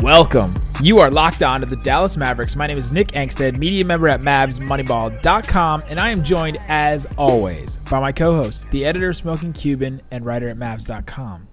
[0.00, 0.50] Welcome.
[0.82, 2.56] You are locked on to the Dallas Mavericks.
[2.56, 7.76] My name is Nick Angstadt, media member at MavsMoneyball.com, and I am joined, as always,
[7.86, 11.48] by my co host, the editor of Smoking Cuban and writer at Mavs.com,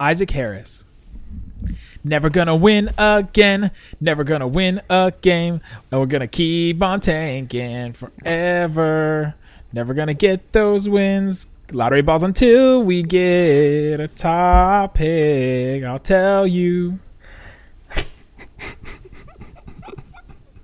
[0.00, 0.86] Isaac Harris.
[2.02, 3.70] Never gonna win again.
[4.00, 5.60] Never gonna win a game.
[5.90, 9.34] And we're gonna keep on tanking forever.
[9.72, 11.48] Never gonna get those wins.
[11.72, 15.82] Lottery balls until we get a top pick.
[15.82, 17.00] I'll tell you.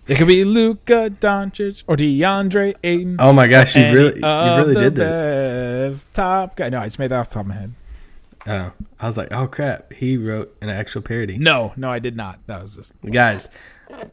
[0.09, 3.17] It could be Luka Doncic or DeAndre Ayton.
[3.21, 6.07] Oh my gosh, you really, you really did this.
[6.13, 6.69] Top guy.
[6.71, 7.75] No, I just made that off the top of my head.
[8.45, 11.39] Oh, I was like, oh crap, he wrote an actual parody.
[11.39, 12.41] No, no, I did not.
[12.49, 13.49] That was just Guys,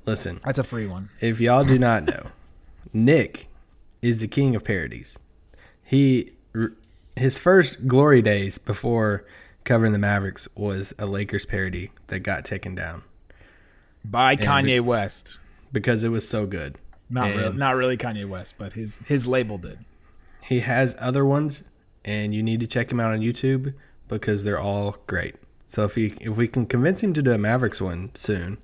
[0.06, 1.10] listen, that's a free one.
[1.20, 2.28] if y'all do not know,
[2.94, 3.48] Nick
[4.04, 5.18] is the king of parodies.
[5.84, 6.34] He,
[7.16, 9.26] his first glory days before
[9.64, 13.02] covering the Mavericks was a Lakers parody that got taken down
[14.06, 15.39] By Kanye West.
[15.72, 16.78] Because it was so good.
[17.10, 19.80] Not really, not really Kanye West, but his his label did.
[20.44, 21.64] He has other ones,
[22.06, 23.74] and you need to check him out on YouTube
[24.08, 25.36] because they're all great.
[25.68, 28.58] So if he if we can convince him to do a Mavericks one soon,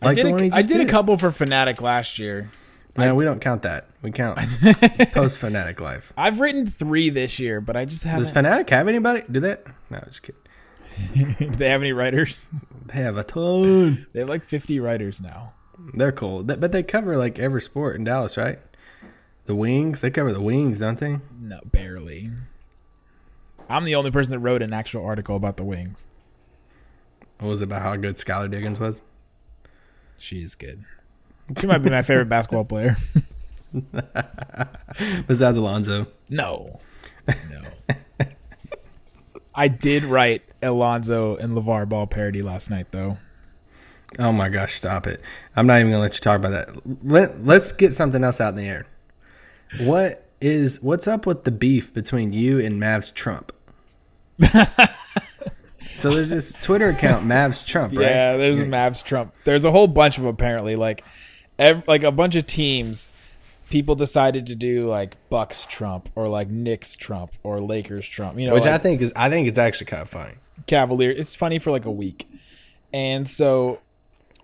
[0.00, 2.50] I did, the one a, he I just did a couple for Fanatic last year.
[2.96, 3.86] No, we don't count that.
[4.02, 4.38] We count
[5.12, 6.12] post Fanatic life.
[6.16, 8.30] I've written three this year, but I just haven't.
[8.30, 9.22] Fanatic have anybody?
[9.30, 9.64] Do that?
[9.90, 11.36] No, just kidding.
[11.38, 12.46] Do they have any writers?
[12.86, 14.06] They have a ton.
[14.12, 15.52] They have like 50 writers now.
[15.94, 18.58] They're cool, but they cover like every sport in Dallas, right?
[19.46, 21.18] The wings, they cover the wings, don't they?
[21.40, 22.30] No, barely.
[23.68, 26.06] I'm the only person that wrote an actual article about the Wings.
[27.38, 29.00] What was it about how good Skylar Diggins was?
[30.18, 30.84] She is good.
[31.58, 32.96] She might be my favorite basketball player.
[35.26, 36.08] Besides Alonzo.
[36.28, 36.80] No.
[37.48, 37.62] No.
[39.54, 43.18] I did write Alonzo and LeVar Ball parody last night, though.
[44.18, 45.20] Oh my gosh, stop it.
[45.56, 47.04] I'm not even gonna let you talk about that.
[47.04, 48.86] Let, let's get something else out in the air.
[49.80, 53.52] What is what's up with the beef between you and Mavs Trump?
[55.94, 58.06] so there's this Twitter account, Mavs Trump, right?
[58.06, 59.34] Yeah, there's a Mavs Trump.
[59.44, 61.04] There's a whole bunch of 'em, apparently like
[61.58, 63.12] ev- like a bunch of teams
[63.70, 68.46] people decided to do like Bucks Trump or like Knicks Trump or Lakers Trump, you
[68.46, 70.34] know, Which I think is I think it's actually kind of funny.
[70.66, 71.10] Cavalier.
[71.10, 72.28] It's funny for like a week.
[72.92, 73.78] And so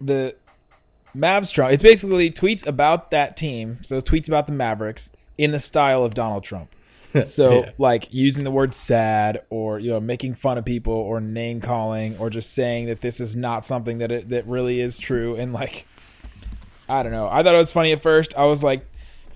[0.01, 0.35] the
[1.17, 3.79] Mavs Trump, it's basically tweets about that team.
[3.83, 6.71] So tweets about the Mavericks in the style of Donald Trump.
[7.25, 7.71] So Yeah.
[7.79, 12.19] like using the word sad or you know making fun of people or name calling
[12.19, 15.55] or just saying that this is not something that it, that really is true and
[15.55, 15.87] like
[16.91, 17.27] I don't know.
[17.27, 18.35] I thought it was funny at first.
[18.37, 18.87] I was like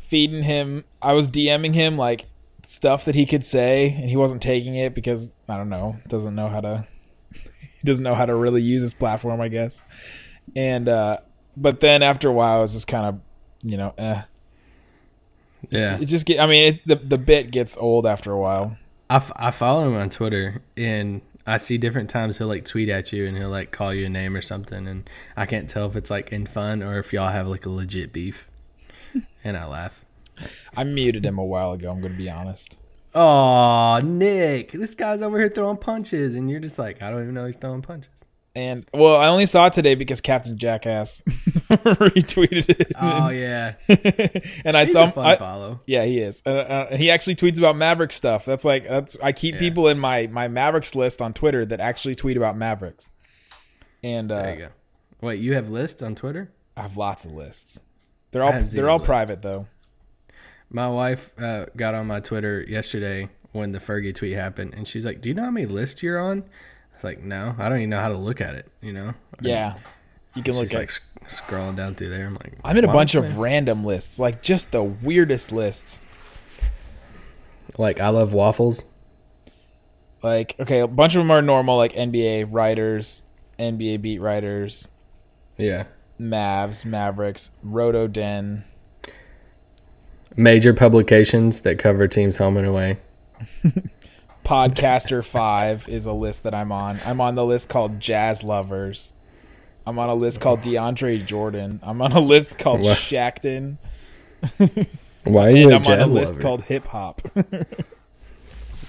[0.09, 0.84] feeding him.
[1.00, 2.27] I was DMing him like
[2.66, 6.34] stuff that he could say and he wasn't taking it because I don't know, doesn't
[6.34, 6.87] know how to
[7.32, 7.41] he
[7.84, 9.82] doesn't know how to really use his platform, I guess.
[10.56, 11.19] And uh
[11.56, 13.21] but then after a while, it was just kind of,
[13.62, 14.22] you know, eh.
[15.69, 16.41] Yeah, It just get.
[16.41, 18.77] I mean, it, the the bit gets old after a while.
[19.10, 22.89] I, f- I follow him on Twitter and I see different times he'll like tweet
[22.89, 25.87] at you and he'll like call you a name or something and I can't tell
[25.89, 28.49] if it's like in fun or if y'all have like a legit beef.
[29.44, 30.05] and I laugh.
[30.77, 31.91] I muted him a while ago.
[31.91, 32.78] I'm going to be honest.
[33.15, 37.34] Oh, Nick, this guy's over here throwing punches and you're just like, I don't even
[37.34, 38.20] know he's throwing punches.
[38.55, 42.93] And well, I only saw it today because Captain Jackass retweeted it.
[43.00, 43.75] Oh yeah,
[44.65, 45.12] and I he's saw a him.
[45.12, 45.81] fun I- follow.
[45.87, 46.43] yeah, he is.
[46.44, 48.44] Uh, uh, he actually tweets about Maverick stuff.
[48.44, 49.16] That's like that's.
[49.22, 49.60] I keep Yeah.
[49.60, 53.10] people in my my Mavericks list on Twitter that actually tweet about Mavericks.
[54.03, 54.69] And uh, There you go.
[55.21, 56.51] Wait, you have lists on Twitter?
[56.77, 57.80] I have lots of lists.
[58.33, 59.07] They're all they're all lists.
[59.07, 59.66] private though.
[60.71, 65.04] My wife uh, got on my Twitter yesterday when the Fergie tweet happened, and she's
[65.04, 66.45] like, "Do you know how many lists you're on?"
[67.03, 69.15] I was like, "No, I don't even know how to look at it." You know?
[69.41, 69.75] Yeah,
[70.35, 70.79] you can look She's at.
[70.81, 72.27] like sc- scrolling down through there.
[72.27, 76.01] I'm like, I'm in a bunch of random lists, like just the weirdest lists.
[77.79, 78.85] like I love waffles.
[80.23, 83.23] Like, okay, a bunch of them are normal, like NBA writers,
[83.59, 84.89] NBA beat writers,
[85.57, 85.85] Yeah,
[86.21, 88.65] Mavs, Mavericks, Roto Den.
[90.37, 92.99] major publications that cover teams home and away.
[94.51, 96.99] Podcaster Five is a list that I'm on.
[97.07, 99.13] I'm on the list called Jazz Lovers.
[99.87, 101.79] I'm on a list called DeAndre Jordan.
[101.85, 102.99] I'm on a list called What?
[102.99, 103.77] Shaqton.
[105.23, 106.41] Why are And you a I'm on a list lover?
[106.43, 107.23] called hip hop.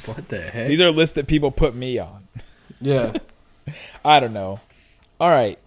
[0.05, 0.67] What the heck?
[0.67, 2.27] These are lists that people put me on.
[2.81, 3.13] yeah.
[4.03, 4.59] I don't know.
[5.19, 5.59] All right.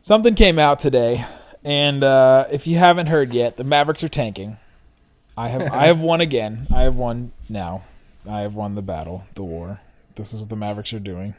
[0.00, 1.26] Something came out today,
[1.62, 4.56] and uh, if you haven't heard yet, the Mavericks are tanking.
[5.36, 6.66] I have I have won again.
[6.74, 7.82] I have won now.
[8.28, 9.80] I have won the battle, the war.
[10.16, 11.34] This is what the Mavericks are doing.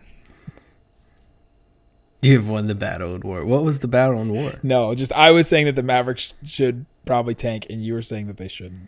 [2.21, 3.45] You've won the battle in war.
[3.45, 4.53] What was the battle in war?
[4.63, 8.27] No, just I was saying that the Mavericks should probably tank, and you were saying
[8.27, 8.87] that they shouldn't.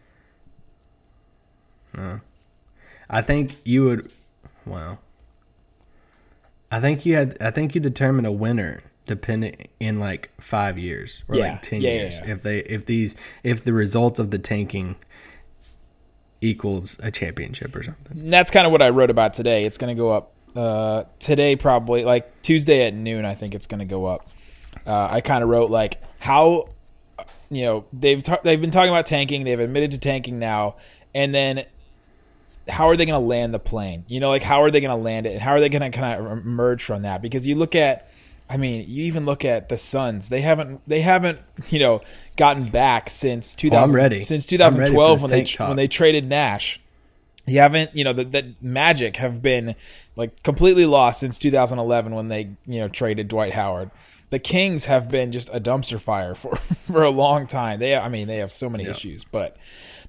[3.09, 4.11] I think you would.
[4.65, 4.99] Well,
[6.71, 7.37] I think you had.
[7.41, 11.81] I think you determine a winner depending in like five years or Yeah, like ten
[11.81, 12.19] yeah, years.
[12.19, 12.31] yeah.
[12.31, 14.95] If they if these if the results of the tanking
[16.41, 18.19] equals a championship or something.
[18.19, 19.65] And that's kind of what I wrote about today.
[19.65, 23.25] It's going to go up uh, today, probably like Tuesday at noon.
[23.25, 24.27] I think it's going to go up.
[24.85, 26.65] Uh, I kind of wrote like how
[27.49, 29.43] you know they've ta- they've been talking about tanking.
[29.43, 30.75] They've admitted to tanking now,
[31.13, 31.65] and then
[32.67, 34.05] how are they going to land the plane?
[34.07, 35.91] You know, like how are they going to land it, and how are they going
[35.91, 37.21] to kind of emerge from that?
[37.21, 38.09] Because you look at,
[38.49, 40.29] I mean, you even look at the Suns.
[40.29, 42.01] They haven't they haven't you know
[42.35, 44.21] gotten back since 2000 ready.
[44.21, 46.79] since I'm ready for 2012 this when they when they traded Nash.
[47.45, 49.75] You haven't, you know, the, the Magic have been
[50.15, 53.89] like completely lost since 2011 when they, you know, traded Dwight Howard.
[54.29, 56.55] The Kings have been just a dumpster fire for
[56.87, 57.79] for a long time.
[57.79, 59.23] They, I mean, they have so many issues.
[59.23, 59.57] But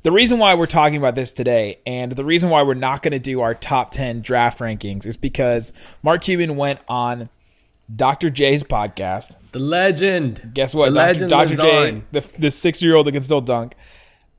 [0.03, 3.13] the reason why we're talking about this today, and the reason why we're not going
[3.13, 5.73] to do our top 10 draft rankings, is because
[6.03, 7.31] Mark Cuban went on
[7.95, 8.31] Dr.
[8.31, 9.35] J's podcast.
[9.53, 10.51] The legend.
[10.55, 10.91] Guess what?
[10.91, 11.07] The Dr.
[11.07, 11.57] legend Dr.
[11.57, 12.07] J, on.
[12.13, 13.75] the the six year old that can still dunk.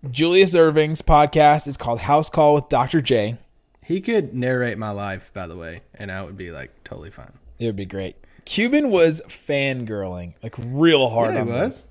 [0.09, 3.01] Julius Erving's podcast is called House Call with Dr.
[3.01, 3.37] J.
[3.83, 7.33] He could narrate my life, by the way, and I would be like totally fine.
[7.59, 8.15] It would be great.
[8.45, 11.61] Cuban was fangirling like real hard Yeah, on he this.
[11.61, 11.87] was.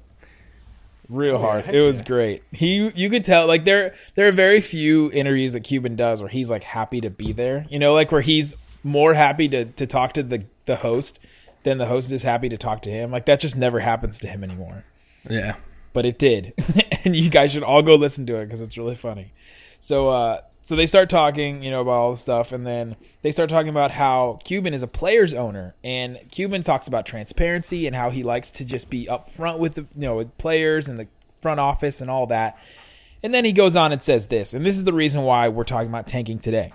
[1.08, 1.68] Real oh, hard.
[1.68, 2.42] It was great.
[2.52, 6.30] He you could tell like there there are very few interviews that Cuban does where
[6.30, 7.66] he's like happy to be there.
[7.68, 8.54] You know, like where he's
[8.84, 11.18] more happy to to talk to the the host
[11.62, 13.10] than the host is happy to talk to him.
[13.10, 14.84] Like that just never happens to him anymore.
[15.28, 15.56] Yeah.
[15.92, 16.54] But it did.
[17.04, 19.32] and you guys should all go listen to it cuz it's really funny.
[19.78, 20.40] So uh
[20.70, 23.70] so they start talking, you know, about all the stuff, and then they start talking
[23.70, 28.22] about how Cuban is a player's owner, and Cuban talks about transparency and how he
[28.22, 31.08] likes to just be upfront with the, you know, with players and the
[31.42, 32.56] front office and all that.
[33.20, 35.64] And then he goes on and says this, and this is the reason why we're
[35.64, 36.72] talking about tanking today.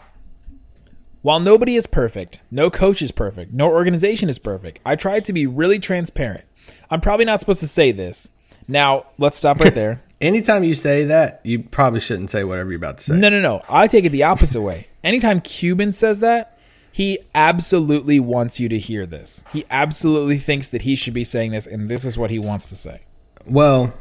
[1.26, 5.34] While nobody is perfect, no coach is perfect, no organization is perfect, I try to
[5.34, 6.44] be really transparent.
[6.92, 8.30] I'm probably not supposed to say this.
[8.68, 10.04] Now, let's stop right there.
[10.22, 13.18] Anytime you say that, you probably shouldn't say whatever you're about to say.
[13.18, 13.64] No, no, no.
[13.68, 14.86] I take it the opposite way.
[15.04, 16.60] Anytime Cuban says that,
[16.92, 19.44] he absolutely wants you to hear this.
[19.52, 22.70] He absolutely thinks that he should be saying this, and this is what he wants
[22.70, 23.02] to say.
[23.48, 23.96] Well,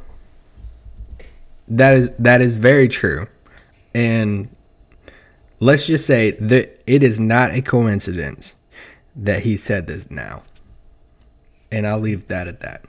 [1.68, 3.28] that is that is very true,
[3.94, 4.54] and
[5.64, 8.54] let's just say that it is not a coincidence
[9.16, 10.42] that he said this now,
[11.72, 12.84] and I'll leave that at that.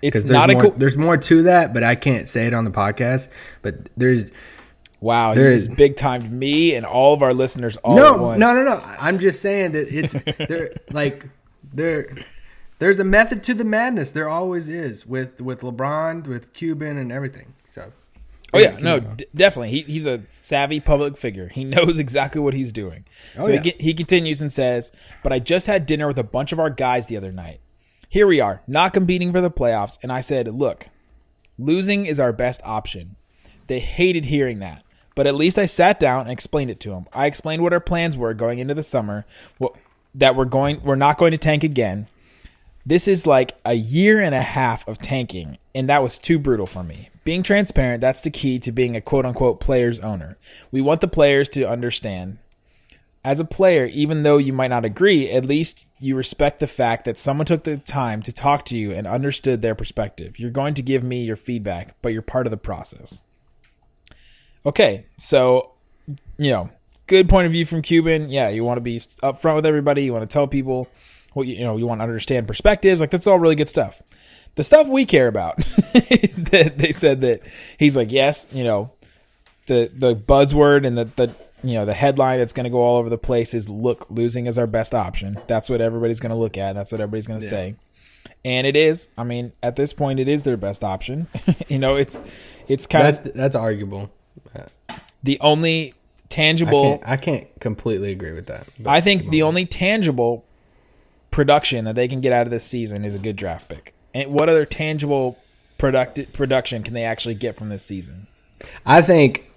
[0.00, 2.46] It's Because not there's a more, co- there's more to that, but I can't say
[2.46, 3.28] it on the podcast.
[3.62, 4.30] But there's
[5.00, 5.34] wow.
[5.34, 8.62] there He just big timed me and all of our listeners all no, no, no,
[8.62, 8.80] no.
[8.98, 10.12] I'm just saying that it's
[10.48, 10.76] there.
[10.90, 11.26] Like
[11.74, 12.16] there,
[12.78, 14.12] there's a method to the madness.
[14.12, 17.54] There always is with with LeBron, with Cuban, and everything.
[18.54, 19.70] Oh yeah, no, d- definitely.
[19.70, 21.48] He, he's a savvy public figure.
[21.48, 23.04] He knows exactly what he's doing.
[23.36, 23.60] Oh, so yeah.
[23.60, 24.90] he, he continues and says,
[25.22, 27.60] "But I just had dinner with a bunch of our guys the other night.
[28.08, 30.88] Here we are, not competing for the playoffs, and I said, look,
[31.58, 33.16] losing is our best option.
[33.66, 34.82] They hated hearing that,
[35.14, 37.06] but at least I sat down and explained it to them.
[37.12, 39.26] I explained what our plans were going into the summer,
[39.58, 39.74] what,
[40.14, 42.08] that we're going, we're not going to tank again."
[42.86, 46.66] This is like a year and a half of tanking, and that was too brutal
[46.66, 47.10] for me.
[47.28, 50.38] Being transparent, that's the key to being a quote unquote player's owner.
[50.72, 52.38] We want the players to understand.
[53.22, 57.04] As a player, even though you might not agree, at least you respect the fact
[57.04, 60.38] that someone took the time to talk to you and understood their perspective.
[60.38, 63.20] You're going to give me your feedback, but you're part of the process.
[64.64, 65.72] Okay, so,
[66.38, 66.70] you know,
[67.08, 68.30] good point of view from Cuban.
[68.30, 70.02] Yeah, you want to be upfront with everybody.
[70.02, 70.88] You want to tell people
[71.34, 71.76] what you, you know.
[71.76, 73.02] You want to understand perspectives.
[73.02, 74.00] Like that's all really good stuff.
[74.58, 75.58] The stuff we care about
[75.94, 77.42] is that they said that
[77.78, 78.90] he's like, yes, you know,
[79.68, 82.96] the the buzzword and the the you know the headline that's going to go all
[82.96, 85.38] over the place is look losing is our best option.
[85.46, 86.72] That's what everybody's going to look at.
[86.72, 87.76] That's what everybody's going to say.
[88.44, 89.10] And it is.
[89.16, 91.28] I mean, at this point, it is their best option.
[91.68, 92.20] you know, it's
[92.66, 94.10] it's kind That's of that's arguable.
[95.22, 95.94] the only I
[96.30, 96.98] tangible.
[96.98, 98.66] can't, I can't completely agree with that.
[98.84, 100.44] I think the only tangible
[101.30, 103.94] production that they can get out of this season is a good draft pick?
[104.18, 105.38] And what other tangible
[105.78, 108.26] product production can they actually get from this season?
[108.84, 109.48] I think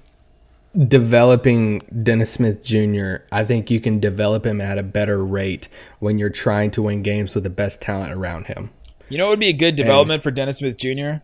[0.88, 6.20] developing Dennis Smith Jr., I think you can develop him at a better rate when
[6.20, 8.70] you're trying to win games with the best talent around him.
[9.10, 11.24] You know, it would be a good development for Dennis Smith Jr.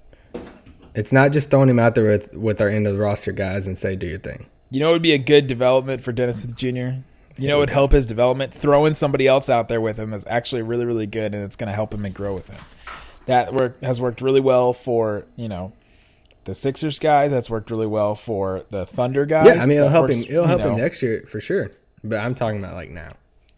[0.96, 3.68] It's not just throwing him out there with, with our end of the roster guys
[3.68, 4.48] and say, do your thing.
[4.72, 7.04] You know, it would be a good development for Dennis Smith Jr.
[7.40, 8.52] You know, it would help his development.
[8.52, 11.68] Throwing somebody else out there with him is actually really, really good, and it's going
[11.68, 12.58] to help him and grow with him.
[13.28, 15.72] That work has worked really well for you know
[16.46, 17.32] the Sixers guys.
[17.32, 19.48] That's worked really well for the Thunder guys.
[19.48, 20.26] Yeah, I mean, it'll That help works, him.
[20.30, 21.72] It'll help know, him next year for sure.
[22.04, 23.14] But I'm talking about like now.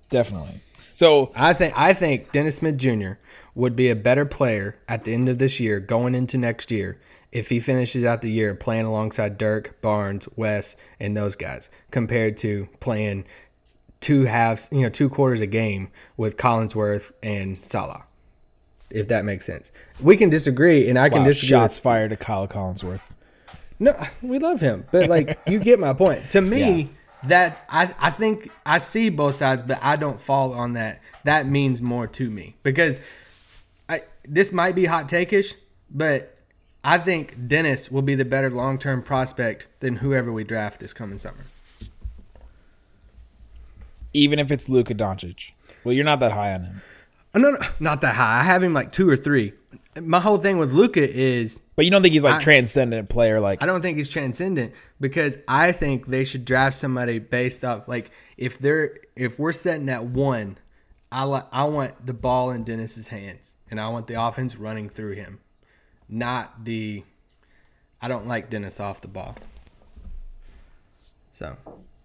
[0.09, 0.59] Definitely.
[0.93, 3.13] So I think I think Dennis Smith Jr.
[3.55, 6.99] would be a better player at the end of this year, going into next year,
[7.31, 12.38] if he finishes out the year playing alongside Dirk, Barnes, Wes, and those guys, compared
[12.39, 13.25] to playing
[14.01, 18.05] two halves, you know, two quarters a game with Collinsworth and Salah.
[18.89, 21.50] If that makes sense, we can disagree, and I can wow, disagree.
[21.50, 23.01] shots with- fired at Kyle Collinsworth.
[23.79, 26.29] no, we love him, but like you get my point.
[26.31, 26.88] To me, Yeah.
[27.27, 31.01] that I I think I see both sides, but I don't fall on that.
[31.25, 33.00] That means more to me because
[33.88, 35.53] I this might be hot takeish,
[35.91, 36.36] but
[36.84, 40.93] I think Dennis will be the better long term prospect than whoever we draft this
[40.93, 41.43] coming summer.
[44.13, 45.51] Even if it's Luka Doncic.
[45.84, 46.81] Well, you're not that high on him.
[47.36, 48.39] No, no, not that high.
[48.39, 49.53] I have him like two or three.
[50.00, 53.39] My whole thing with Luka is But you don't think he's like I- transcendent player
[53.39, 57.88] like I don't think he's transcendent because I think they should draft somebody based off
[57.88, 60.57] like if they're if we're setting at one,
[61.12, 64.89] I li- I want the ball in Dennis's hands and I want the offense running
[64.89, 65.39] through him,
[66.07, 67.03] not the.
[68.01, 69.36] I don't like Dennis off the ball.
[71.33, 71.55] So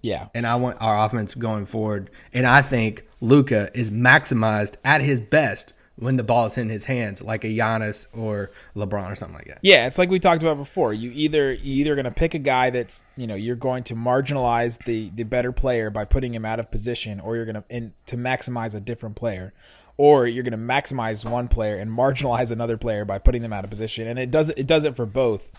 [0.04, 0.28] Yeah.
[0.34, 2.10] and I want our offense going forward.
[2.32, 6.84] And I think Luka is maximized at his best when the ball is in his
[6.84, 9.58] hands, like a Giannis or LeBron or something like that.
[9.62, 10.92] Yeah, it's like we talked about before.
[10.92, 13.94] You either you either going to pick a guy that's you know you're going to
[13.94, 17.64] marginalize the the better player by putting him out of position, or you're going to
[17.68, 19.52] in to maximize a different player,
[19.96, 23.64] or you're going to maximize one player and marginalize another player by putting them out
[23.64, 24.08] of position.
[24.08, 25.50] And it does it does it for both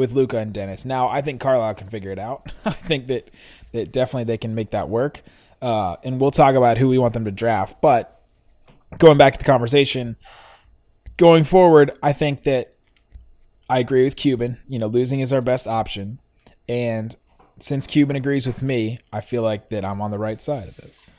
[0.00, 0.86] with Luka and Dennis.
[0.86, 2.50] Now I think Carlisle can figure it out.
[2.64, 3.30] I think that
[3.72, 5.22] that definitely they can make that work.
[5.60, 8.22] Uh, and we'll talk about who we want them to draft, but
[8.98, 10.16] going back to the conversation,
[11.18, 12.72] going forward, I think that
[13.68, 14.58] I agree with Cuban.
[14.66, 16.18] You know, losing is our best option.
[16.66, 17.14] And
[17.58, 20.76] since Cuban agrees with me, I feel like that I'm on the right side of
[20.78, 21.10] this.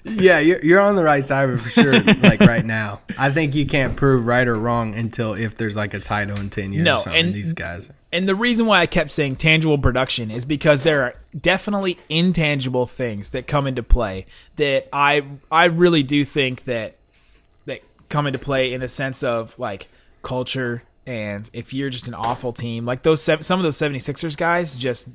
[0.05, 1.99] Yeah, you're, you're on the right side of it for sure.
[2.23, 5.95] like right now, I think you can't prove right or wrong until if there's like
[5.95, 7.25] a title in ten years No, or something.
[7.27, 11.03] and- these guys, And the reason why I kept saying tangible production is because there
[11.03, 16.97] are definitely intangible things that come into play that I I really do think that
[17.67, 17.81] that
[18.11, 19.89] come into play in the sense of like
[20.23, 24.75] culture and if you're just an awful team like those some of those 76ers guys
[24.75, 25.09] just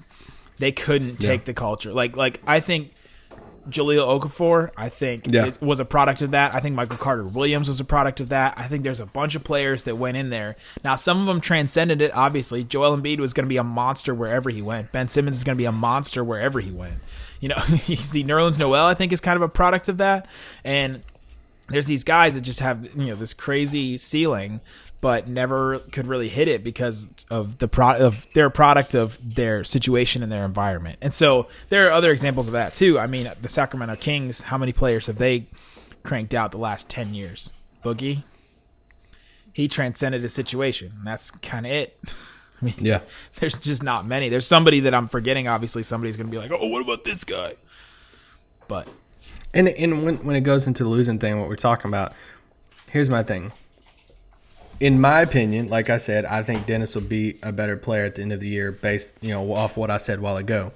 [0.60, 2.92] they couldn't take the culture like like I think
[3.70, 5.46] Jahlil Okafor, I think, Yeah.
[5.46, 6.54] is- was a product of that.
[6.54, 8.54] I think Michael Carter Williams was a product of that.
[8.58, 10.56] I think there's a bunch of players that went in there.
[10.84, 12.64] Now, some of them transcended it, obviously.
[12.64, 14.92] Joel Embiid was going to be a monster wherever he went.
[14.92, 16.96] Ben Simmons is going to be a monster wherever he went.
[17.40, 20.26] You know, you see Nerlens Noel, I think, is kind of a product of that.
[20.64, 21.02] And
[21.70, 24.60] there's these guys that just have you know this crazy ceiling
[25.02, 29.64] but never could really hit it because of the pro of their product of their
[29.64, 30.98] situation and their environment.
[31.02, 33.00] And so there are other examples of that too.
[33.00, 35.48] I mean, the Sacramento Kings, how many players have they
[36.04, 37.54] cranked out the last 10 years?
[37.84, 38.24] Boogie
[39.60, 40.94] he transcended his situation.
[40.98, 42.00] And that's kind of it.
[42.62, 43.02] I mean, yeah,
[43.38, 44.30] there's just not many.
[44.30, 45.48] There's somebody that I'm forgetting.
[45.48, 47.56] Obviously, somebody's going to be like, "Oh, what about this guy?"
[48.68, 48.88] But
[49.54, 52.14] and and when when it goes into the losing thing, what we're talking about,
[52.90, 53.54] here's my thing.
[54.80, 58.16] In my opinion, like I said, I think Dennis will be a better player at
[58.16, 60.72] the end of the year, based you know off what I said a while ago.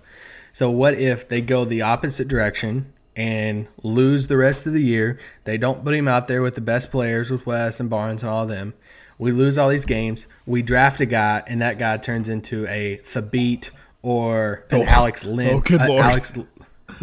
[0.51, 5.19] So what if they go the opposite direction and lose the rest of the year?
[5.45, 8.31] They don't put him out there with the best players with Wes and Barnes and
[8.31, 8.73] all of them.
[9.17, 10.27] We lose all these games.
[10.45, 13.69] We draft a guy, and that guy turns into a Thabeet
[14.01, 15.55] or an Alex Len.
[15.55, 16.01] Oh, good uh, lord.
[16.01, 16.37] Alex.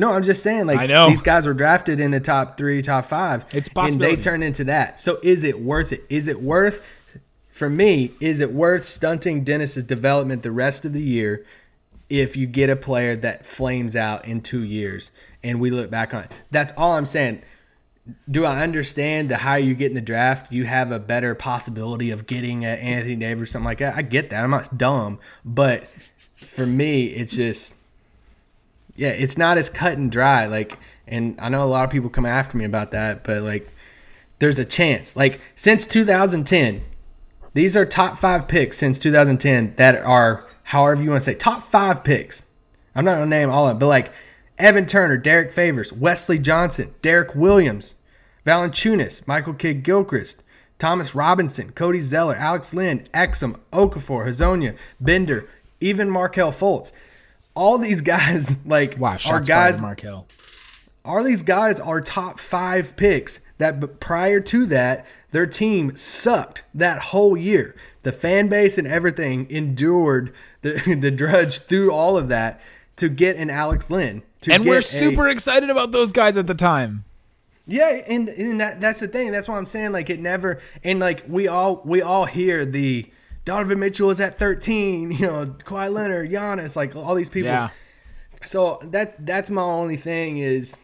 [0.01, 1.11] No, I'm just saying, like I know.
[1.11, 4.43] these guys were drafted in the top three, top five, It's a and they turn
[4.43, 4.99] into that.
[4.99, 6.05] So is it worth it?
[6.09, 6.83] Is it worth?
[7.51, 11.45] For me, is it worth stunting Dennis's development the rest of the year
[12.09, 15.11] if you get a player that flames out in two years
[15.45, 16.33] and we look back on it?
[16.51, 17.43] That's all I'm saying.
[18.29, 22.11] Do I understand the higher you get in the draft, you have a better possibility
[22.11, 23.95] of getting an Anthony Davis or something like that?
[23.95, 24.43] I get that.
[24.43, 25.85] I'm not dumb, but
[26.35, 27.75] for me, it's just
[28.97, 30.47] yeah, it's not as cut and dry.
[30.47, 33.73] Like, and I know a lot of people come after me about that, but like,
[34.39, 35.15] there's a chance.
[35.15, 36.83] Like since 2010,
[37.55, 41.65] these are top five picks since 2010 that are, however you want to say, top
[41.65, 42.45] five picks.
[42.95, 44.13] I'm not gonna name all of them, but like
[44.59, 47.95] Evan Turner, Derrick Favors, Wesley Johnson, Derrick Williams,
[48.47, 50.43] Valanciunas, Michael Kidd Gilchrist,
[50.79, 55.49] Thomas Robinson, Cody Zeller, Alex Len, Exum, Okafor, Hezonja, Bender,
[55.81, 56.93] even Markelle Fultz.
[57.61, 60.27] All these guys, like, Wow, are guys fired, Markelle.
[61.05, 66.99] all these guys are top five picks that prior to that their team sucked that
[67.03, 72.61] whole year the fan base and everything endured the, the drudge through all of that
[72.97, 76.47] to get an alex len to And we're a- super excited about those guys at
[76.47, 77.05] the time.
[77.67, 79.31] yeah, and, and that that's the thing.
[79.33, 83.07] That's why I'm saying like it never and like we all we all hear the
[83.45, 87.51] Donovan Mitchell is at 13, you know, Kawhi Leonard, Giannis, like all these people.
[87.51, 87.71] Yeah.
[88.43, 90.79] So that that's my only thing is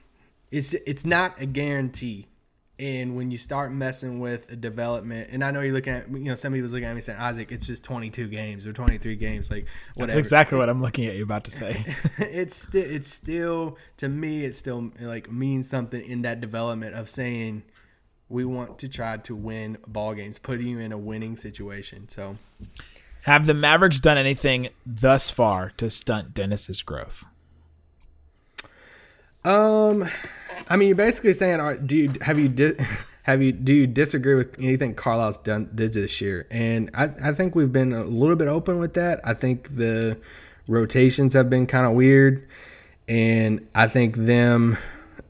[0.51, 2.27] it's it's not a guarantee.
[2.79, 6.19] And when you start messing with a development, and I know you're looking at, you
[6.19, 9.51] know, somebody was looking at me saying, Isaac, it's just 22 games or 23 games,
[9.51, 11.83] like whatever That's exactly what I'm looking at you about to say.
[12.19, 17.63] it's it's still to me it still like means something in that development of saying
[18.29, 22.09] we want to try to win ball games, putting you in a winning situation.
[22.09, 22.37] So
[23.23, 27.25] Have the Mavericks done anything thus far to stunt Dennis's growth?
[29.45, 30.09] um
[30.69, 32.75] I mean you're basically saying are do you have you di-
[33.23, 36.47] have you do you disagree with anything Carlisle's done did this year?
[36.51, 39.21] And I, I think we've been a little bit open with that.
[39.25, 40.19] I think the
[40.67, 42.47] rotations have been kind of weird
[43.09, 44.77] and I think them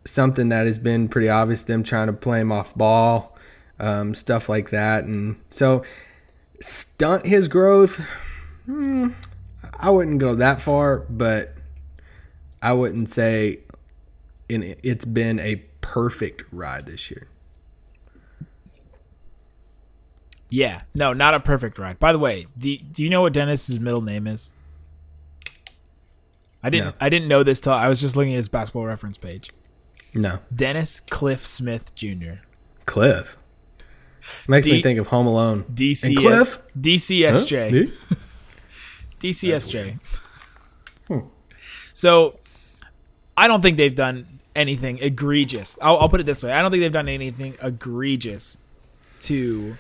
[0.06, 3.36] something that has been pretty obvious them trying to play him off ball,
[3.78, 5.82] um, stuff like that, and so
[6.60, 8.00] stunt his growth.
[8.64, 9.08] hmm,
[9.78, 11.54] I wouldn't go that far, but
[12.62, 13.60] I wouldn't say
[14.48, 17.28] in it's been a perfect ride this year.
[20.48, 21.98] Yeah, no, not a perfect ride.
[21.98, 24.52] By the way, do, do you know what Dennis's middle name is?
[26.62, 26.86] I didn't.
[26.86, 26.92] No.
[27.00, 29.50] I didn't know this till I was just looking at his basketball reference page.
[30.16, 32.40] No, Dennis Cliff Smith Jr.
[32.86, 33.36] Cliff
[34.48, 35.64] makes D- me think of Home Alone.
[35.64, 36.62] DC And Cliff, Huh?
[36.80, 37.70] DCSJ.
[37.70, 37.92] Dude?
[39.20, 39.98] DCSJ.
[41.92, 42.38] So,
[43.36, 45.78] I don't think they've done anything egregious.
[45.80, 48.58] I'll, I'll put it this way: I don't think they've done anything egregious
[49.22, 49.76] to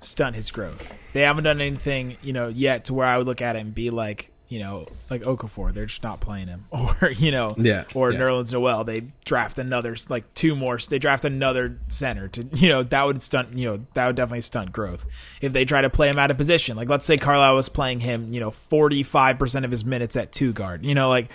[0.00, 0.94] stunt his growth.
[1.12, 3.74] They haven't done anything, you know, yet to where I would look at it and
[3.74, 7.84] be like, you know, like Okafor, they're just not playing him, or you know, Yeah,
[7.94, 8.18] or yeah.
[8.18, 12.82] Nerlens Noel, they draft another, like two more, they draft another center to, you know,
[12.82, 15.04] that would stunt, you know, that would definitely stunt growth.
[15.42, 18.00] If they try to play him out of position, like let's say Carlisle was playing
[18.00, 21.30] him, you know, forty five percent of his minutes at two guard, you know, like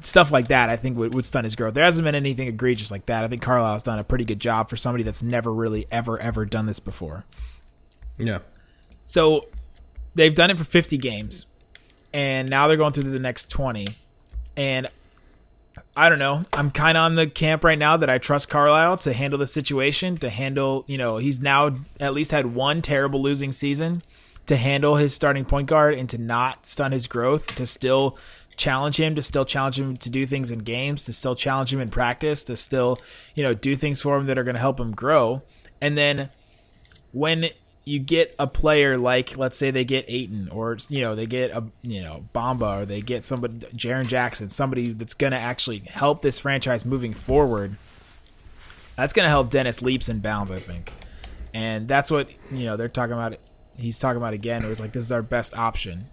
[0.00, 1.74] stuff like that, I think would, would stunt his growth.
[1.74, 3.22] There hasn't been anything egregious like that.
[3.22, 6.44] I think Carlisle's done a pretty good job for somebody that's never really ever ever
[6.44, 7.24] done this before.
[8.18, 8.40] yeah,
[9.04, 9.46] So
[10.14, 11.46] they've done it for 50 games,
[12.16, 13.88] and now they're going through the next 20.
[14.56, 14.88] And
[15.94, 16.46] I don't know.
[16.54, 19.46] I'm kind of on the camp right now that I trust Carlisle to handle the
[19.46, 24.02] situation, to handle, you know, he's now at least had one terrible losing season
[24.46, 28.16] to handle his starting point guard and to not stun his growth, to still
[28.56, 31.82] challenge him, to still challenge him to do things in games, to still challenge him
[31.82, 32.96] in practice, to still,
[33.34, 35.42] you know, do things for him that are going to help him grow.
[35.82, 36.30] And then
[37.12, 37.50] when
[37.86, 41.52] you get a player like let's say they get Ayton or you know they get
[41.52, 45.78] a you know Bomba or they get somebody Jaren Jackson somebody that's going to actually
[45.78, 47.76] help this franchise moving forward
[48.96, 50.92] that's going to help Dennis leaps and bounds I think
[51.54, 53.38] and that's what you know they're talking about
[53.76, 56.08] he's talking about again it was like this is our best option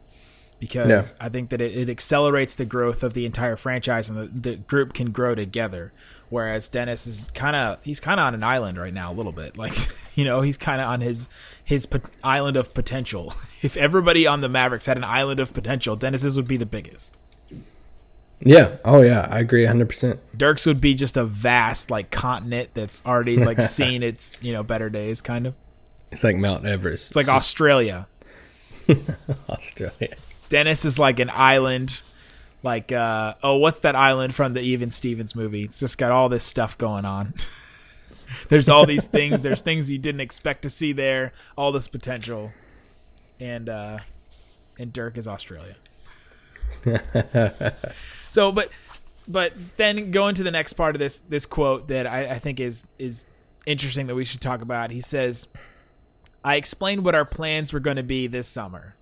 [0.59, 1.03] because Yeah.
[1.19, 4.55] I think that it, it accelerates the growth of the entire franchise and the, the
[4.57, 5.91] group can grow together.
[6.33, 9.31] Whereas Dennis is kind of he's kind of on an island right now a little
[9.31, 9.75] bit, like
[10.15, 11.29] you know he's kind of on his
[11.63, 13.33] his pot- island of potential.
[13.61, 17.15] If everybody on the Mavericks had an island of potential, Dennis's would be the biggest.
[18.41, 18.77] yeah.
[18.83, 19.87] Oh yeah, I agree 100.
[19.87, 24.53] percent Dirk's would be just a vast like continent that's already like seen its you
[24.53, 25.53] know better days, kind of.
[26.11, 27.11] It's like Mount Everest.
[27.11, 28.07] It's like Australia.
[29.49, 30.15] Australia.
[30.49, 32.01] Dennis is like an island
[32.63, 35.63] like uh oh what's that island from the even stevens movie?
[35.63, 37.33] It's just got all this stuff going on.
[38.49, 39.41] There's all these things.
[39.43, 41.33] There's things you didn't expect to see there.
[41.57, 42.51] All this potential.
[43.39, 43.99] And uh
[44.79, 45.75] and dirk is australia.
[48.33, 48.69] So but
[49.27, 52.59] but then going to the next part of this this quote that I, I think
[52.59, 53.25] is is
[53.63, 55.47] interesting that we should talk about he says
[56.43, 58.95] i explained what our plans were going to be this summer.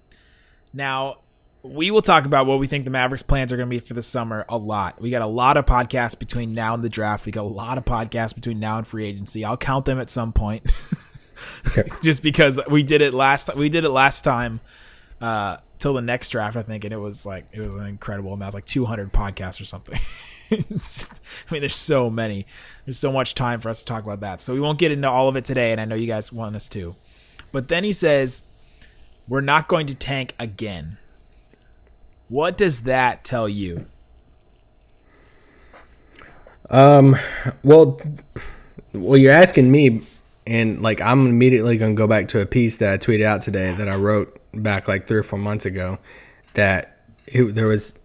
[0.73, 1.19] Now
[1.63, 3.93] we will talk about what we think the Mavericks plans are going to be for
[3.93, 4.99] the summer a lot.
[4.99, 7.25] We got a lot of podcasts between now and the draft.
[7.25, 9.45] We got a lot of podcasts between now and free agency.
[9.45, 10.71] I'll count them at some point.
[12.01, 14.59] Just because we did it last we did it last time
[15.19, 18.33] uh till the next draft I think and it was like it was an incredible
[18.33, 19.99] amount like 200 podcasts or something.
[20.49, 22.45] it's just I mean there's so many.
[22.85, 24.41] There's so much time for us to talk about that.
[24.41, 26.55] So we won't get into all of it today and I know you guys want
[26.55, 26.95] us to.
[27.51, 28.43] But then he says
[29.27, 30.97] we're not going to tank again.
[32.31, 33.87] What does that tell you?
[36.69, 37.17] Um,
[37.61, 37.99] well,
[38.93, 40.03] well, you're asking me,
[40.47, 43.73] and like I'm immediately gonna go back to a piece that I tweeted out today
[43.73, 45.99] that I wrote back like three or four months ago.
[46.53, 47.99] That it, there was,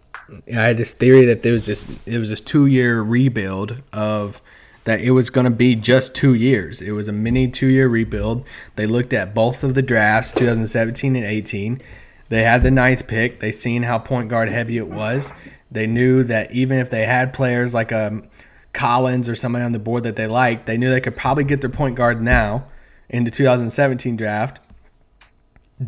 [0.49, 4.41] I had this theory that there was this, it was this two year rebuild of
[4.83, 6.81] that it was going to be just two years.
[6.81, 8.45] It was a mini two year rebuild.
[8.75, 11.81] They looked at both of the drafts, 2017 and 18.
[12.29, 13.39] They had the ninth pick.
[13.39, 15.33] They seen how point guard heavy it was.
[15.71, 18.27] They knew that even if they had players like um,
[18.73, 21.61] Collins or somebody on the board that they liked, they knew they could probably get
[21.61, 22.67] their point guard now
[23.09, 24.59] in the 2017 draft.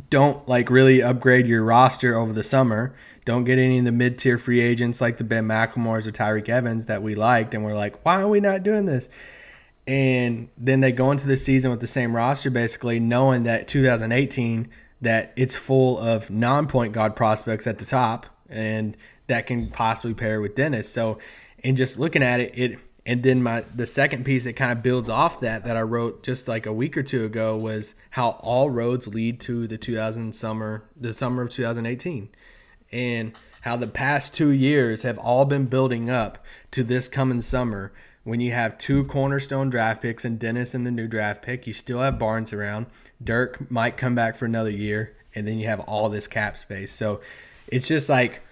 [0.10, 2.96] Don't like really upgrade your roster over the summer.
[3.26, 6.50] Don't get any of the mid tier free agents like the Ben McLemores or Tyreke
[6.50, 9.10] Evans that we liked, and we're like, why are we not doing this?
[9.88, 14.70] And then they go into the season with the same roster, basically knowing that 2018
[15.02, 20.42] that it's full of non-point guard prospects at the top, and that can possibly pair
[20.42, 20.90] with Dennis.
[20.90, 21.20] So,
[21.64, 24.84] and just looking at it, it and then my the second piece that kind of
[24.84, 28.32] builds off that that I wrote just like a week or two ago was how
[28.42, 32.30] all roads lead to the 2000 summer, the summer of 2018,
[32.92, 37.92] and how the past two years have all been building up to this coming summer.
[38.30, 41.74] When you have two cornerstone draft picks and Dennis in the new draft pick, you
[41.74, 42.86] still have Barnes around.
[43.24, 46.94] Dirk might come back for another year, and then you have all this cap space.
[46.94, 47.22] So
[47.70, 48.44] it's just like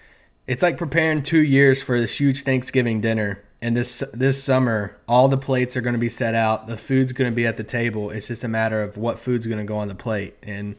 [0.47, 3.43] it's like preparing two years for this huge Thanksgiving dinner.
[3.61, 6.65] And this this summer, all the plates are going to be set out.
[6.65, 8.09] The food's going to be at the table.
[8.09, 10.75] It's just a matter of what food's going to go on the plate, and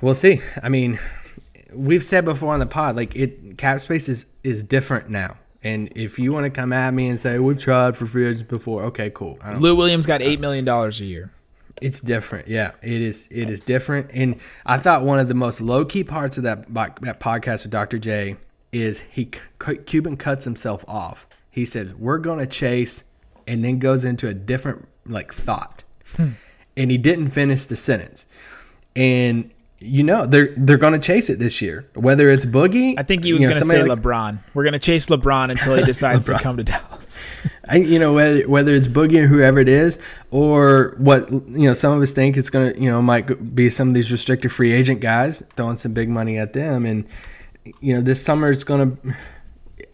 [0.00, 0.40] we'll see.
[0.62, 1.00] I mean,
[1.72, 5.36] we've said before on the pod, like it cap space is is different now.
[5.64, 8.42] And if you want to come at me and say we've tried for free agents
[8.42, 9.38] before, okay, cool.
[9.56, 11.30] Lou Williams got eight million dollars a year.
[11.80, 12.48] it's different.
[12.48, 13.26] Yeah, it is.
[13.30, 14.10] It is different.
[14.12, 17.70] And I thought one of the most low key parts of that that podcast with
[17.72, 17.98] Dr.
[17.98, 18.36] J
[18.72, 19.30] is he
[19.86, 21.26] Cuban cuts himself off.
[21.50, 23.04] He said, "We're going to chase,"
[23.46, 25.82] and then goes into a different like thought,
[26.16, 26.30] hmm.
[26.76, 28.26] and he didn't finish the sentence.
[28.96, 29.50] And
[29.80, 32.94] you know they're they're going to chase it this year, whether it's Boogie.
[32.98, 34.38] I think he was you know, going to say like- LeBron.
[34.54, 37.18] We're going to chase LeBron until he decides to come to Dallas.
[37.68, 39.98] I, you know whether whether it's Boogie or whoever it is,
[40.30, 43.88] or what you know, some of us think it's gonna you know might be some
[43.88, 47.06] of these restricted free agent guys throwing some big money at them, and
[47.80, 48.92] you know this summer is gonna,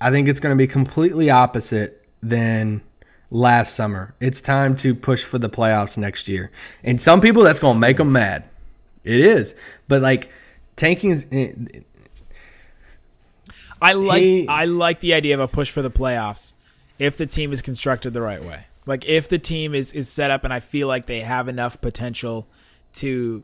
[0.01, 2.83] I think it's gonna be completely opposite than
[3.31, 4.14] last summer.
[4.21, 6.51] It's time to push for the playoffs next year,
[6.83, 8.49] and some people that's gonna make them mad.
[9.04, 9.54] It is,
[9.88, 10.30] but like
[10.76, 11.26] tanking is.
[11.32, 11.52] eh,
[13.82, 16.52] I like I like the idea of a push for the playoffs
[16.98, 18.66] if the team is constructed the right way.
[18.86, 21.80] Like if the team is is set up and I feel like they have enough
[21.80, 22.46] potential
[22.94, 23.42] to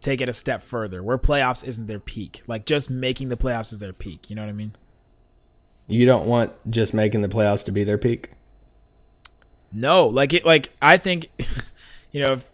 [0.00, 2.42] take it a step further where playoffs isn't their peak.
[2.46, 4.74] Like just making the playoffs is their peak, you know what I mean?
[5.86, 8.30] You don't want just making the playoffs to be their peak.
[9.72, 11.28] No, like it like I think
[12.12, 12.46] you know if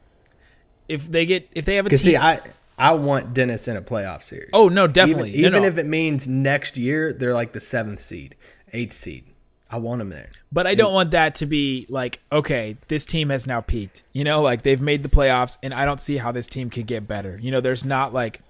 [0.90, 2.40] if they get if they have a team Because see, I
[2.79, 4.50] I want Dennis in a playoff series.
[4.53, 5.31] Oh no, definitely.
[5.31, 5.68] Even, No, even no.
[5.68, 8.35] if it means next year they're like the seventh seed,
[8.72, 9.24] eighth seed,
[9.70, 10.31] I want them there.
[10.53, 14.03] But I don't want that to be like, okay, this team has now peaked.
[14.12, 16.87] You know, like they've made the playoffs, and I don't see how this team could
[16.87, 17.38] get better.
[17.40, 18.40] You know, there's not like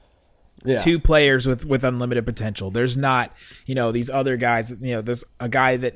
[0.64, 0.82] Yeah.
[0.82, 2.70] two players with with unlimited potential.
[2.70, 3.34] There's not,
[3.66, 4.70] you know, these other guys.
[4.70, 5.94] You know, there's a guy that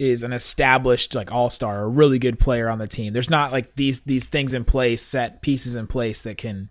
[0.00, 3.12] is an established like all star, a really good player on the team.
[3.12, 6.70] There's not like these these things in place, set pieces in place that can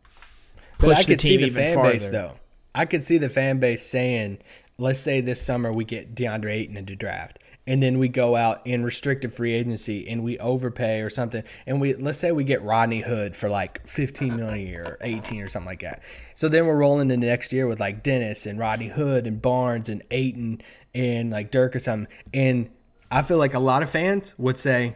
[0.79, 1.91] But push I the could see team the even fan farther.
[1.91, 2.33] base though.
[2.73, 4.39] I could see the fan base saying,
[4.79, 7.37] let's say this summer we get DeAndre Ayton into draft.
[7.67, 11.43] And then we go out in restricted free agency and we overpay or something.
[11.67, 14.97] And we let's say we get Rodney Hood for like 15 million a year or
[15.01, 16.01] 18 or something like that.
[16.33, 19.87] So then we're rolling into next year with like Dennis and Rodney Hood and Barnes
[19.87, 20.63] and Ayton
[20.95, 22.11] and like Dirk or something.
[22.33, 22.71] And
[23.11, 24.95] I feel like a lot of fans would say,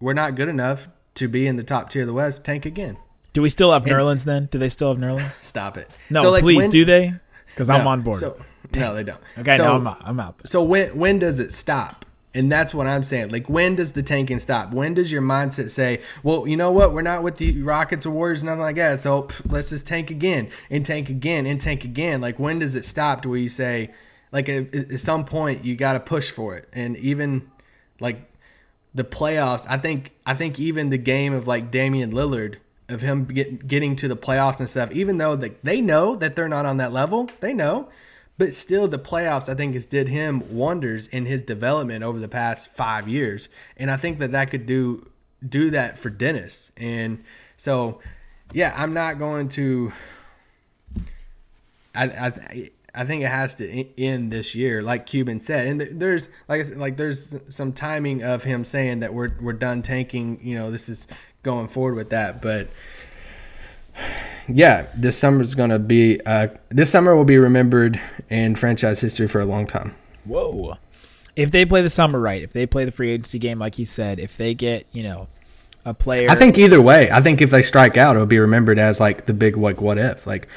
[0.00, 2.96] We're not good enough to be in the top tier of the West, tank again.
[3.32, 4.48] Do we still have Nerlens then?
[4.50, 5.32] Do they still have Nerlens?
[5.42, 5.90] Stop it.
[6.10, 6.56] No, So, like, please.
[6.56, 7.14] when- do they?
[7.48, 8.18] Because I'm on board.
[8.18, 8.38] So,
[8.74, 9.20] no, they don't.
[9.38, 9.98] okay, so, no, I'm out.
[10.04, 10.40] I'm out.
[10.46, 12.04] So when when does it stop?
[12.34, 13.30] And that's what I'm saying.
[13.30, 14.70] Like, when does the tanking stop?
[14.70, 16.92] When does your mindset say, well, you know what?
[16.92, 18.98] We're not with the Rockets or Warriors, nothing like that.
[19.00, 22.20] So pff, let's just tank again and tank again and tank again.
[22.20, 23.90] Like, when does it stop to where you say,
[24.32, 26.68] like, at, at some point, you got to push for it?
[26.72, 27.50] And even,
[28.00, 28.30] like,
[28.94, 32.56] the playoffs, I think, I think even the game of, like, Damian Lillard,
[32.88, 36.36] of him get, getting to the playoffs and stuff, even though they, they know that
[36.36, 37.88] they're not on that level, they know
[38.38, 42.28] but still, the playoffs I think has did him wonders in his development over the
[42.28, 45.10] past five years, and I think that that could do
[45.46, 46.70] do that for Dennis.
[46.76, 47.24] And
[47.56, 48.00] so,
[48.52, 49.92] yeah, I'm not going to.
[51.94, 55.66] I I I think it has to end this year, like Cuban said.
[55.66, 59.52] And there's like I said, like there's some timing of him saying that we're we're
[59.52, 60.40] done tanking.
[60.42, 61.06] You know, this is
[61.42, 62.68] going forward with that, but
[64.48, 69.00] yeah, this summer is going to be uh, this summer will be remembered in franchise
[69.00, 69.94] history for a long time.
[70.24, 70.76] Whoa!
[71.34, 73.84] If they play the summer right, if they play the free agency game like he
[73.84, 75.28] said, if they get you know
[75.84, 78.78] a player, I think either way, I think if they strike out, it'll be remembered
[78.78, 80.48] as like the big like what if like.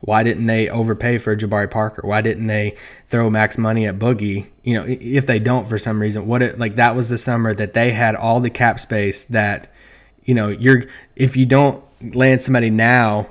[0.00, 2.06] Why didn't they overpay for Jabari Parker?
[2.06, 2.76] Why didn't they
[3.08, 4.46] throw max money at Boogie?
[4.62, 7.54] You know, if they don't for some reason, what it like that was the summer
[7.54, 9.70] that they had all the cap space that,
[10.24, 10.84] you know, you're
[11.16, 11.84] if you don't
[12.14, 13.28] land somebody now,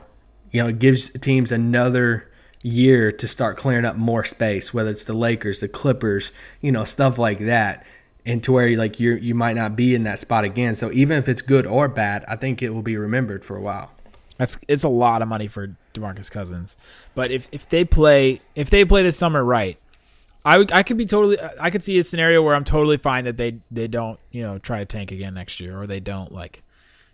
[0.52, 2.30] you know, it gives teams another
[2.62, 6.84] year to start clearing up more space, whether it's the Lakers, the Clippers, you know,
[6.84, 7.86] stuff like that.
[8.28, 10.76] And to where like you you might not be in that spot again.
[10.76, 13.62] So even if it's good or bad, I think it will be remembered for a
[13.62, 13.92] while.
[14.40, 16.76] That's it's a lot of money for DeMarcus Cousins.
[17.14, 19.78] But if if they play if they play this summer right,
[20.44, 23.26] I would I could be totally I could see a scenario where I'm totally fine
[23.26, 26.32] that they they don't, you know, try to tank again next year or they don't
[26.32, 26.64] like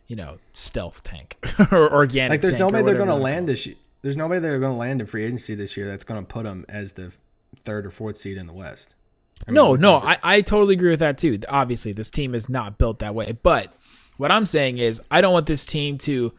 [0.07, 1.37] you know, stealth tank
[1.71, 2.31] or organic.
[2.31, 3.75] Like, there's nobody they're going to land this year.
[4.01, 6.43] There's nobody they're going to land in free agency this year that's going to put
[6.43, 7.11] them as the
[7.63, 8.93] third or fourth seed in the West.
[9.47, 11.39] I mean, no, no, I, I totally agree with that too.
[11.49, 13.37] Obviously, this team is not built that way.
[13.41, 13.73] But
[14.17, 16.31] what I'm saying is, I don't want this team to,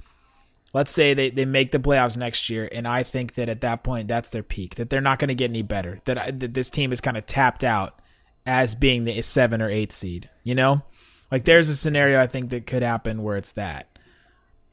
[0.73, 3.83] let's say they, they make the playoffs next year, and I think that at that
[3.83, 6.55] point, that's their peak, that they're not going to get any better, that, I, that
[6.55, 7.99] this team is kind of tapped out
[8.45, 10.83] as being the seven or eight seed, you know?
[11.31, 13.89] Like, there's a scenario I think that could happen where it's that.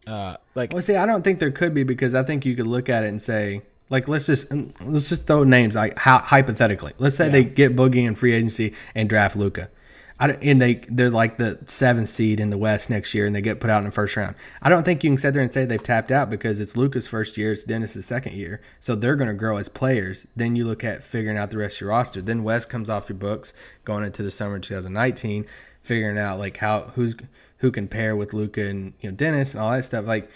[0.05, 2.67] Uh, like, Well, see, I don't think there could be because I think you could
[2.67, 4.51] look at it and say, like, let's just
[4.81, 6.93] let's just throw names like hy- hypothetically.
[6.97, 9.69] Let's say they get Boogie in free agency and draft Luka,
[10.19, 13.59] and they they're like the seventh seed in the West next year, and they get
[13.59, 14.35] put out in the first round.
[14.61, 17.07] I don't think you can sit there and say they've tapped out because it's Luka's
[17.07, 20.27] first year, it's Dennis's second year, so they're going to grow as players.
[20.35, 22.21] Then you look at figuring out the rest of your roster.
[22.21, 23.53] Then Wes comes off your books
[23.85, 25.45] going into the summer of 2019,
[25.81, 27.15] figuring out like how who's
[27.57, 30.05] who can pair with Luka and you know Dennis and all that stuff.
[30.05, 30.29] Like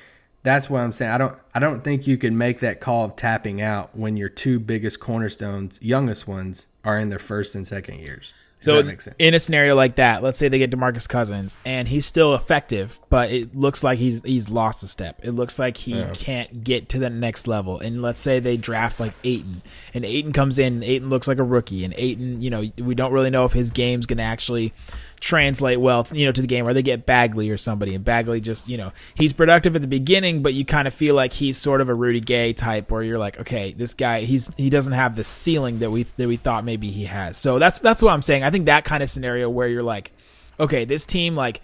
[0.44, 1.12] that's what I'm saying.
[1.12, 4.30] I don't I don't think you can make that call of tapping out when your
[4.30, 8.34] two biggest cornerstones, youngest ones, are in their first and second years.
[8.60, 9.16] So that makes sense.
[9.20, 13.00] in a scenario like that, let's say they get Demarcus Cousins and he's still effective,
[13.10, 15.20] but it looks like he's he's lost a step.
[15.22, 17.80] It looks like he can't get to the next level.
[17.80, 19.62] And let's say they draft like Ayton,
[19.94, 22.96] and Ayton comes in, and Ayton looks like a rookie, and Ayton, you know, we
[22.96, 24.74] don't really know if his game's gonna actually
[25.20, 26.66] translate well, to, you know, to the game.
[26.66, 29.88] Where they get Bagley or somebody, and Bagley just, you know, he's productive at the
[29.88, 33.04] beginning, but you kind of feel like he's sort of a Rudy Gay type, where
[33.04, 36.38] you're like, okay, this guy, he's he doesn't have the ceiling that we that we
[36.38, 37.38] thought maybe he has.
[37.38, 38.44] So that's that's what I'm saying.
[38.44, 40.12] I think that kind of scenario where you're like,
[40.60, 41.62] okay, this team like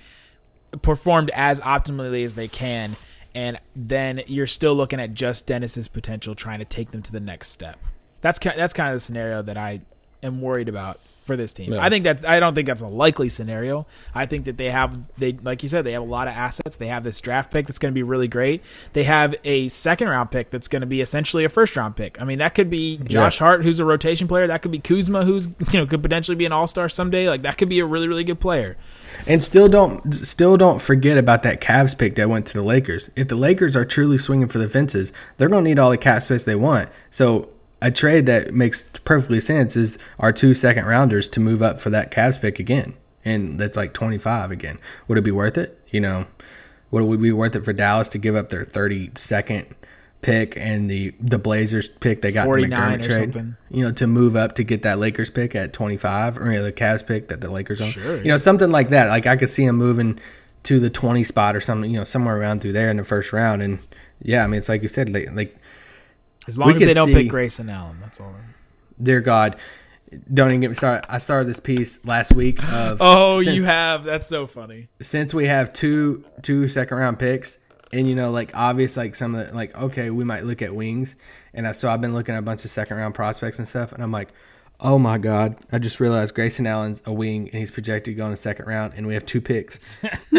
[0.82, 2.96] performed as optimally as they can,
[3.36, 7.20] and then you're still looking at just Dennis's potential, trying to take them to the
[7.20, 7.80] next step.
[8.22, 9.82] That's that's kind of the scenario that I
[10.24, 11.74] am worried about for this team.
[11.74, 13.86] I think that I don't think that's a likely scenario.
[14.14, 16.78] I think that they have they like you said they have a lot of assets.
[16.78, 18.62] They have this draft pick that's going to be really great.
[18.94, 22.22] They have a second round pick that's going to be essentially a first round pick.
[22.22, 24.48] I mean that could be Josh Hart who's a rotation player.
[24.48, 27.30] That could be Kuzma who's you know could potentially be an all star someday.
[27.30, 28.78] Like that could be a really really good player.
[29.28, 33.10] And still don't still don't forget about that Cavs pick that went to the Lakers.
[33.16, 35.98] If the Lakers are truly swinging for the fences, they're going to need all the
[35.98, 36.90] cap space they want.
[37.10, 37.50] So
[37.84, 41.90] a trade that makes perfectly sense is our two second rounders to move up for
[41.90, 44.80] that Cavs pick again, and that's like 25 again.
[45.08, 45.80] Would it be worth it?
[45.92, 46.26] You know,
[46.92, 49.74] would it be worth it for Dallas to give up their 32nd
[50.22, 53.34] pick and the the Blazers pick they got in the McDermott trade?
[53.34, 53.58] something.
[53.70, 56.64] You know, to move up to get that Lakers pick at 25 or you know,
[56.64, 57.92] the Cavs pick that the Lakers own.
[57.92, 59.10] Sure, You know, something like that.
[59.10, 60.20] Like I could see them moving
[60.64, 63.34] to the 20 spot or something, you know, somewhere around through there in the first
[63.34, 63.62] round.
[63.62, 63.86] And
[64.22, 65.58] yeah, I mean, it's like you said, like, like
[66.48, 68.34] As long We as they don't see- pick Grayson Allen, that's all.
[69.02, 69.56] dear God,
[70.34, 71.06] don't even get me started.
[71.12, 74.04] I started this piece last week of Oh, since, you have.
[74.04, 74.88] That's so funny.
[75.02, 77.58] since we have two two second round picks,
[77.92, 80.76] and you know, like obvious, like some of the like okay, we might look at
[80.76, 81.16] wings,
[81.54, 83.92] and I, so I've been looking at a bunch of second round prospects and stuff,
[83.94, 84.30] and I'm like,
[84.80, 85.56] Oh my God!
[85.72, 88.66] I just realized Grayson Allen's a wing, and he's projected to go in the second
[88.68, 89.80] round, and we have two picks.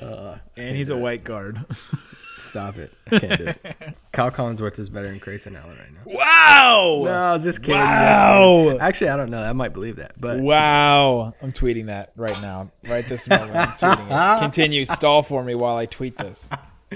[0.00, 0.38] No.
[0.56, 1.64] And he's a white guard.
[2.40, 2.92] Stop it!
[3.12, 3.76] I can't do it.
[4.12, 6.00] Kyle Collinsworth is better than Grayson Allen right now.
[6.18, 7.02] wow.
[7.04, 7.80] No, I was just kidding.
[7.80, 8.78] Wow.
[8.80, 9.42] Actually, I don't know.
[9.42, 11.34] I might believe that, but Wow.
[11.42, 12.70] I'm tweeting that right now.
[12.88, 13.54] Right this moment.
[13.54, 14.40] I'm tweeting it.
[14.40, 14.84] Continue.
[14.84, 16.48] Stall for me while I tweet this.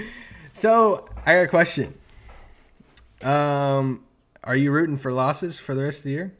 [0.53, 1.93] so I got a question.
[3.21, 4.03] Um,
[4.43, 6.33] are you rooting for losses for the rest of the year?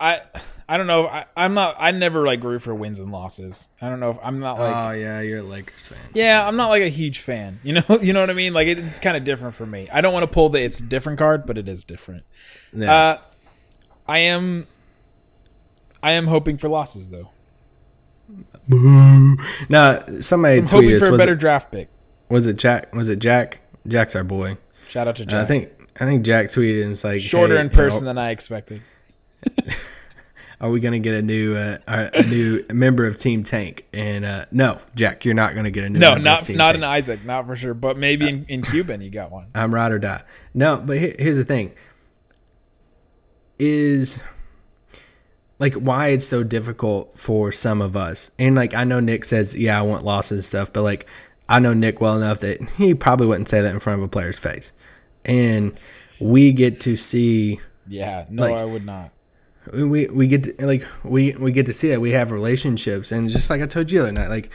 [0.00, 0.22] I
[0.68, 1.06] I don't know.
[1.06, 1.76] I, I'm not.
[1.78, 3.68] I never like root for wins and losses.
[3.82, 4.74] I don't know if I'm not like.
[4.74, 5.98] oh yeah, you're a Lakers fan.
[6.14, 7.58] yeah, I'm not like a huge fan.
[7.62, 7.82] You know.
[8.00, 8.54] You know what I mean?
[8.54, 9.88] Like it, it's kind of different for me.
[9.92, 12.24] I don't want to pull the it's different card, but it is different.
[12.72, 12.94] Yeah.
[12.94, 13.18] Uh,
[14.08, 14.66] I am.
[16.02, 17.30] I am hoping for losses though.
[19.68, 21.02] Now somebody I'm hoping tweeted us.
[21.02, 21.88] for a better it, draft pick.
[22.28, 22.94] was it Jack?
[22.94, 23.60] Was it Jack?
[23.86, 24.56] Jack's our boy.
[24.88, 25.42] Shout out to Jack.
[25.42, 28.04] I think I think Jack tweeted and it's like shorter hey, in you know, person
[28.04, 28.82] than I expected.
[30.60, 33.86] Are we gonna get a new uh, a new member of Team Tank?
[33.92, 35.98] And uh, no, Jack, you're not gonna get a new.
[35.98, 36.76] No, not not Tank.
[36.76, 37.74] in Isaac, not for sure.
[37.74, 39.46] But maybe in, in Cuban, you got one.
[39.54, 40.22] I'm ride or die.
[40.52, 41.72] No, but here, here's the thing:
[43.58, 44.20] is
[45.58, 48.30] like why it's so difficult for some of us.
[48.38, 51.06] And like I know Nick says, yeah, I want losses and stuff, but like
[51.48, 54.08] I know Nick well enough that he probably wouldn't say that in front of a
[54.08, 54.72] player's face.
[55.24, 55.78] And
[56.18, 59.10] we get to see Yeah, no, Like- I would not.
[59.72, 63.12] We we get to, like we we get to see that we have relationships.
[63.12, 64.50] And just like I told you the other night, like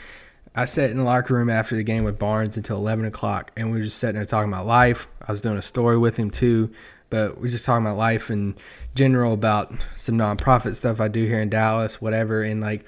[0.54, 3.70] I sat in the locker room after the game with Barnes until eleven o'clock, and
[3.70, 5.08] we were just sitting there talking about life.
[5.26, 6.70] I was doing a story with him too,
[7.10, 8.56] but we are just talking about life in
[8.94, 12.84] general about some nonprofit stuff I do here in Dallas, whatever, and like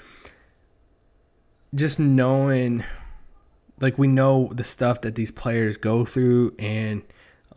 [1.74, 2.84] just knowing,
[3.80, 7.02] like we know the stuff that these players go through and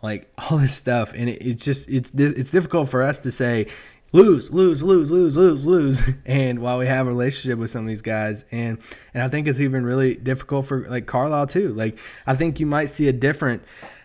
[0.01, 3.67] like all this stuff, and it, it's just it's it's difficult for us to say
[4.11, 6.01] lose, lose, lose, lose, lose, lose.
[6.25, 8.77] And while we have a relationship with some of these guys, and
[9.13, 11.73] and I think it's even really difficult for like Carlisle too.
[11.73, 11.97] Like
[12.27, 13.63] I think you might see a different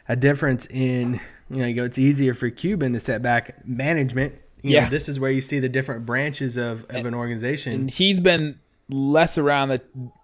[0.09, 4.35] a difference in you know you go it's easier for Cuban to set back management.
[4.63, 4.85] You Yeah.
[4.85, 7.73] know, this is where you see the different branches of, of an organization.
[7.73, 9.83] And he's been less around the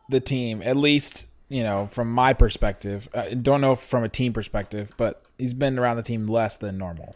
[0.09, 3.09] the team, at least you know from my perspective.
[3.15, 6.79] I don't know from a team perspective, but he's been around the team less than
[6.79, 7.15] normal.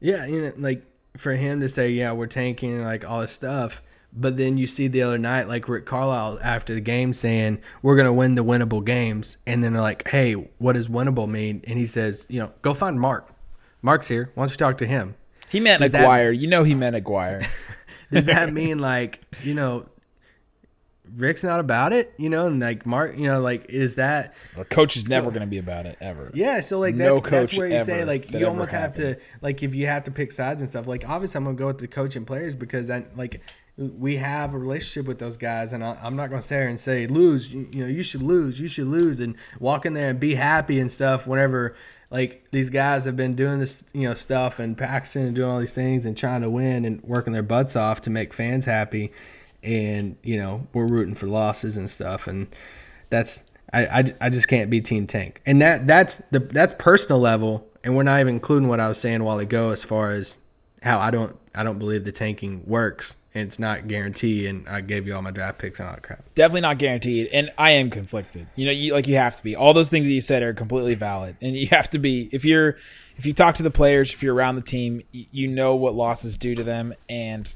[0.00, 0.84] Yeah, you know, like
[1.16, 4.88] for him to say, "Yeah, we're tanking," like all this stuff, but then you see
[4.88, 8.84] the other night, like Rick Carlisle after the game saying, "We're gonna win the winnable
[8.84, 12.52] games," and then they're like, "Hey, what does winnable mean?" And he says, "You know,
[12.62, 13.30] go find Mark.
[13.82, 14.30] Mark's here.
[14.34, 15.14] Why don't you talk to him?"
[15.48, 17.46] He meant Does that- you know, he meant Aguirre.
[18.12, 19.86] Does that mean like you know,
[21.16, 22.14] Rick's not about it?
[22.18, 24.34] You know, and like Mark, you know, like is that?
[24.56, 26.30] Our coach is never going to be about it ever.
[26.34, 29.16] Yeah, so like No that's, that's coach where you say like you almost have to
[29.42, 30.86] like if you have to pick sides and stuff.
[30.86, 33.40] Like obviously I'm gonna go with the coach and players because I like
[33.76, 36.78] we have a relationship with those guys, and I, I'm not gonna sit here and
[36.78, 37.52] say lose.
[37.52, 40.34] You, you know, you should lose, you should lose, and walk in there and be
[40.34, 41.26] happy and stuff.
[41.26, 41.74] Whenever
[42.10, 45.58] like these guys have been doing this, you know, stuff and practicing and doing all
[45.58, 49.12] these things and trying to win and working their butts off to make fans happy,
[49.64, 52.46] and you know we're rooting for losses and stuff, and
[53.10, 57.20] that's I, I, I just can't be Team Tank, and that that's the that's personal
[57.20, 60.12] level, and we're not even including what I was saying a while ago as far
[60.12, 60.38] as
[60.82, 64.80] how I don't I don't believe the tanking works, and it's not guaranteed, and I
[64.80, 66.22] gave you all my draft picks and all that crap.
[66.34, 68.46] Definitely not guaranteed, and I am conflicted.
[68.54, 69.56] You know, you like you have to be.
[69.56, 72.28] All those things that you said are completely valid, and you have to be.
[72.32, 72.76] If you're,
[73.16, 76.36] if you talk to the players, if you're around the team, you know what losses
[76.36, 77.52] do to them, and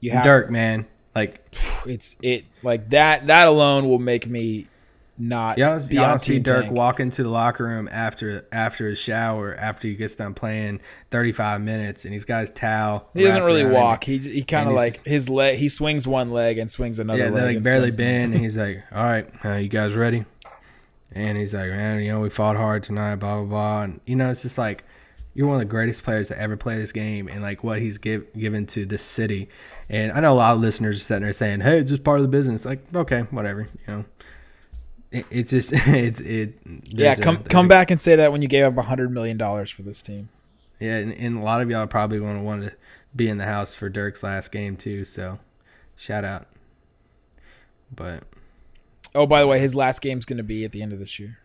[0.00, 3.26] you have Dirk, man, like It's it like that.
[3.26, 4.66] That alone will make me
[5.18, 5.58] not.
[5.58, 6.72] y'all, be y'all on see Dirk Tank.
[6.74, 11.60] walk into the locker room after after his shower after he gets done playing 35
[11.60, 13.08] minutes, and he's got his towel.
[13.14, 13.72] He doesn't really him.
[13.72, 14.04] walk.
[14.04, 15.58] He he kind of like his leg.
[15.58, 17.18] He swings one leg and swings another.
[17.18, 20.24] Yeah, leg they like barely bend, and he's like, "All right, uh, you guys ready?"
[21.12, 24.16] And he's like, "Man, you know, we fought hard tonight, blah blah blah." And you
[24.16, 24.84] know, it's just like
[25.34, 27.98] you're one of the greatest players to ever play this game, and like what he's
[27.98, 29.48] give, given to this city.
[29.90, 32.18] And I know a lot of listeners are sitting there saying, "Hey, it's just part
[32.18, 34.04] of the business." Like, okay, whatever, you know.
[35.12, 36.54] It, it's just it's it.
[36.64, 36.80] Yeah,
[37.14, 39.10] there's a- come come a- back and say that when you gave up a hundred
[39.12, 40.28] million dollars for this team.
[40.80, 42.72] Yeah, and, and a lot of y'all probably going to want to
[43.14, 45.04] be in the house for Dirk's last game too.
[45.04, 45.38] So,
[45.96, 46.46] shout out.
[47.94, 48.24] But
[49.14, 51.18] Oh, by the way, his last game's going to be at the end of this
[51.20, 51.38] year.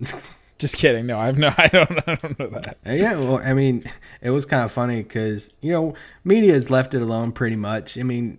[0.58, 1.06] Just kidding.
[1.06, 1.52] No, I've no.
[1.58, 1.90] I don't.
[2.08, 2.78] I don't know that.
[2.86, 3.84] Uh, Yeah, well, I mean,
[4.22, 5.94] it was kind of funny because you know
[6.24, 7.98] media has left it alone pretty much.
[7.98, 8.38] I mean,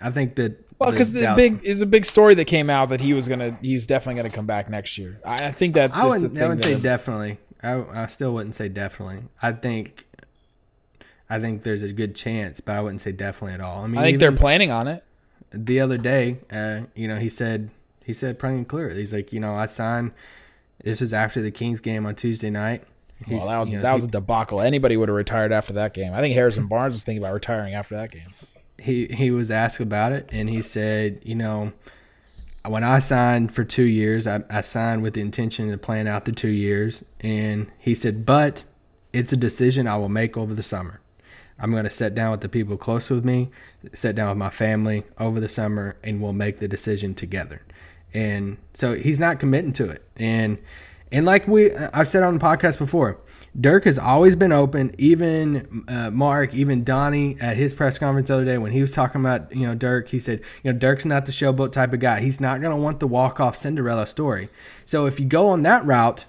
[0.00, 2.90] I think that Well, because the Dallas- big is a big story that came out
[2.90, 3.58] that he was gonna.
[3.60, 5.18] He was definitely gonna come back next year.
[5.24, 5.92] I, I think that.
[5.94, 7.38] I wouldn't, I would say definitely.
[7.62, 9.24] I, I still wouldn't say definitely.
[9.42, 10.06] I think,
[11.28, 13.82] I think there's a good chance, but I wouldn't say definitely at all.
[13.82, 15.02] I mean, I think they're planning on it.
[15.50, 17.70] the other day, uh, you know, he said
[18.04, 18.90] he said plain and clear.
[18.90, 20.12] He's like, you know, I signed.
[20.86, 22.84] This is after the Kings game on Tuesday night.
[23.26, 24.60] He's- Well, that was you know, that was a debacle.
[24.60, 26.12] Anybody would have retired after that game.
[26.14, 28.28] I think Harrison Barnes was thinking about retiring after that game.
[28.80, 31.72] he he was asked about it and he said, you know,
[32.64, 36.24] when I signed for two years, I, I signed with the intention of playing out
[36.24, 37.04] the two years.
[37.20, 38.62] And he said, but
[39.12, 41.00] it's a decision I will make over the summer.
[41.58, 43.50] I'm going to sit down with the people close with me,
[43.92, 47.62] sit down with my family over the summer, and we'll make the decision together.
[48.16, 50.02] And so he's not committing to it.
[50.16, 50.56] And
[51.12, 53.20] and like we I've said on the podcast before,
[53.60, 54.94] Dirk has always been open.
[54.96, 58.92] Even uh, Mark, even Donnie at his press conference the other day when he was
[58.92, 62.00] talking about you know Dirk, he said you know Dirk's not the showboat type of
[62.00, 62.20] guy.
[62.20, 64.48] He's not going to want the walk off Cinderella story.
[64.86, 66.24] So if you go on that route,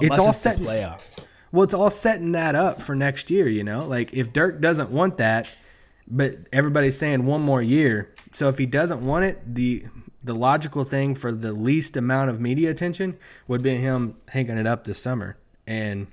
[0.00, 0.58] it's all the set.
[0.58, 1.20] playoffs.
[1.52, 3.86] Well, it's all setting that up for next year, you know?
[3.86, 5.46] Like if Dirk doesn't want that,
[6.08, 8.12] but everybody's saying one more year.
[8.32, 9.84] So if he doesn't want it, the
[10.24, 13.18] the logical thing for the least amount of media attention
[13.48, 15.36] would be him hanging it up this summer.
[15.66, 16.06] And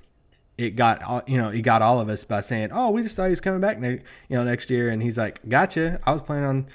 [0.58, 3.16] it got all you know, he got all of us by saying, "Oh, we just
[3.16, 6.00] thought he was coming back, ne- you know, next year." And he's like, "Gotcha.
[6.06, 6.68] I was planning on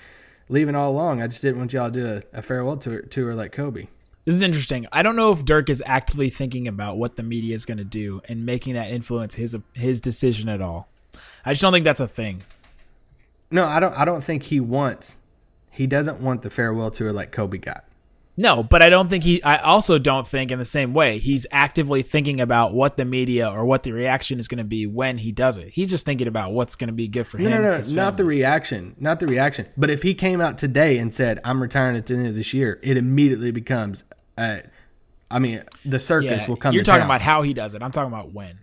[0.49, 1.23] leaving all along.
[1.23, 3.89] I just didn't want y'all to do a, a farewell tour, tour like Kobe."
[4.25, 4.87] This is interesting.
[4.91, 7.85] I don't know if Dirk is actively thinking about what the media is going to
[7.85, 10.89] do and making that influence his his decision at all.
[11.45, 12.43] I just don't think that's a thing.
[13.51, 13.97] No, I don't.
[13.99, 15.17] I don't think he wants.
[15.75, 17.85] He doesn't want the farewell tour like Kobe got.
[18.37, 19.41] No, but I don't think he.
[19.45, 23.49] I also don't think in the same way he's actively thinking about what the media
[23.49, 25.69] or what the reaction is going to be when he does it.
[25.69, 27.63] He's just thinking about what's going to be good for No, him.
[27.63, 29.67] no, no, not the reaction, not the reaction.
[29.77, 32.53] But if he came out today and said, "I'm retiring at the end of this
[32.53, 34.03] year," it immediately becomes.
[34.37, 34.59] Uh,
[35.31, 36.75] I mean, the circus Yeah, will come.
[36.75, 37.11] you're talking town.
[37.11, 37.83] about how he does it.
[37.85, 38.59] I'm talking about when.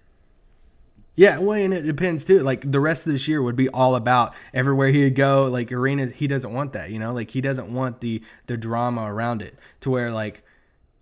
[1.22, 2.40] Yeah, well, and it depends too.
[2.40, 6.12] Like the rest of this year would be all about everywhere he'd go, like arenas.
[6.14, 7.14] He doesn't want that, you know.
[7.14, 10.44] Like he doesn't want the the drama around it to where like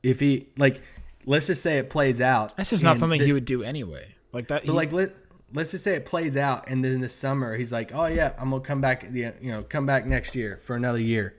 [0.03, 0.81] if he like
[1.25, 2.57] let's just say it plays out.
[2.57, 4.13] That's just not something the- he would do anyway.
[4.33, 4.63] Like that.
[4.63, 5.15] But he- like let
[5.53, 8.49] let's just say it plays out, and then the summer he's like, "Oh yeah, I'm
[8.49, 9.09] gonna come back.
[9.09, 11.35] The you know come back next year for another year."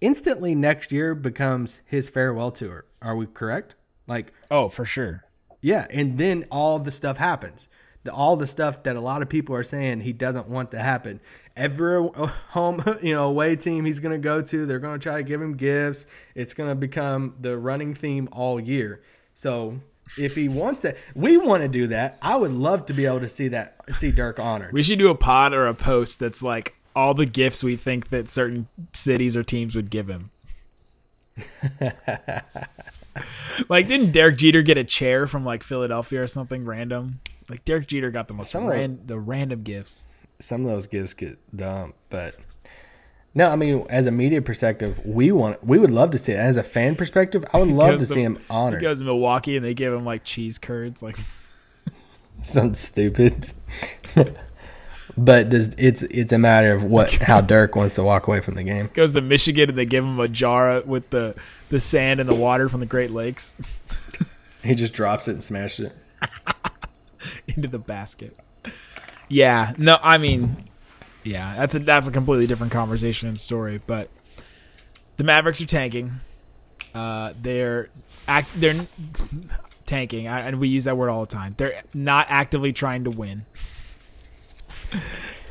[0.00, 2.84] Instantly, next year becomes his farewell tour.
[3.02, 3.74] Are we correct?
[4.06, 5.24] Like, oh, for sure.
[5.60, 7.68] yeah, and then all the stuff happens.
[8.04, 10.78] The, all the stuff that a lot of people are saying he doesn't want to
[10.78, 11.20] happen.
[11.56, 12.08] Every
[12.50, 15.22] home, you know, away team he's going to go to, they're going to try to
[15.22, 16.06] give him gifts.
[16.34, 19.02] It's going to become the running theme all year.
[19.34, 19.80] So
[20.18, 22.18] if he wants it, we want to do that.
[22.22, 24.72] I would love to be able to see that, see Dirk honored.
[24.72, 28.10] We should do a pod or a post that's like all the gifts we think
[28.10, 30.30] that certain cities or teams would give him.
[33.68, 37.20] like, didn't Derek Jeter get a chair from like Philadelphia or something random?
[37.48, 40.06] Like Derek Jeter got the most Some of the random gifts.
[40.40, 42.36] Some of those gifts get dumb, but
[43.34, 46.38] no, I mean, as a media perspective, we want, we would love to see it.
[46.38, 48.80] As a fan perspective, I would love to Goes see him honored.
[48.80, 51.02] He goes to Milwaukee and they give him like cheese curds.
[51.02, 51.18] Like,
[52.42, 53.52] something stupid.
[55.16, 58.54] but does it's it's a matter of what how Dirk wants to walk away from
[58.54, 58.90] the game.
[58.94, 61.34] goes to Michigan and they give him a jar with the
[61.70, 63.56] the sand and the water from the Great Lakes
[64.62, 65.96] He just drops it and smashes it.
[67.48, 68.36] into the basket.
[69.28, 70.68] Yeah, no, I mean,
[71.22, 73.80] yeah, that's a that's a completely different conversation and story.
[73.86, 74.10] But
[75.16, 76.12] the Mavericks are tanking.
[76.94, 77.88] Uh, they're
[78.28, 78.86] act they're
[79.86, 81.54] tanking, I- and we use that word all the time.
[81.56, 83.44] They're not actively trying to win.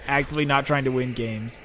[0.08, 1.62] actively not trying to win games,